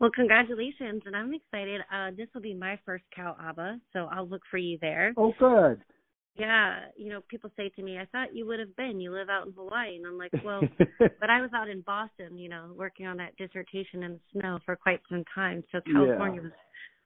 well, 0.00 0.10
congratulations, 0.14 1.02
and 1.06 1.16
I'm 1.16 1.34
excited. 1.34 1.80
Uh, 1.92 2.10
this 2.16 2.28
will 2.34 2.40
be 2.40 2.54
my 2.54 2.78
first 2.84 3.04
CalABA, 3.16 3.80
so 3.92 4.08
I'll 4.12 4.28
look 4.28 4.42
for 4.50 4.58
you 4.58 4.78
there. 4.80 5.12
Oh, 5.16 5.32
good. 5.38 5.82
Yeah, 6.38 6.80
you 6.96 7.08
know, 7.08 7.22
people 7.28 7.50
say 7.56 7.70
to 7.70 7.82
me, 7.82 7.98
"I 7.98 8.04
thought 8.06 8.34
you 8.34 8.46
would 8.46 8.60
have 8.60 8.76
been. 8.76 9.00
You 9.00 9.10
live 9.10 9.30
out 9.30 9.46
in 9.46 9.52
Hawaii," 9.54 9.96
and 9.96 10.06
I'm 10.06 10.18
like, 10.18 10.32
"Well, 10.44 10.60
but 10.98 11.30
I 11.30 11.40
was 11.40 11.50
out 11.54 11.70
in 11.70 11.80
Boston, 11.80 12.36
you 12.36 12.48
know, 12.48 12.72
working 12.76 13.06
on 13.06 13.16
that 13.16 13.36
dissertation 13.36 14.02
in 14.02 14.12
the 14.12 14.20
snow 14.32 14.58
for 14.66 14.76
quite 14.76 15.00
some 15.08 15.24
time. 15.34 15.64
So 15.72 15.80
California 15.80 16.42
yeah. 16.42 16.48
was 16.48 16.52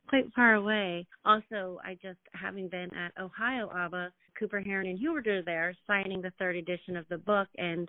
quite 0.09 0.33
far 0.35 0.55
away. 0.55 1.07
Also, 1.25 1.79
I 1.85 1.95
just 2.03 2.19
having 2.35 2.69
been 2.69 2.91
at 2.93 3.13
Ohio 3.23 3.71
ABBA, 3.73 4.13
Cooper 4.37 4.61
Heron 4.61 4.89
and 4.89 4.99
Heward 4.99 5.29
are 5.29 5.43
there 5.43 5.75
signing 5.87 6.21
the 6.21 6.33
third 6.39 6.57
edition 6.57 6.97
of 6.97 7.07
the 7.09 7.19
book, 7.19 7.47
and 7.57 7.89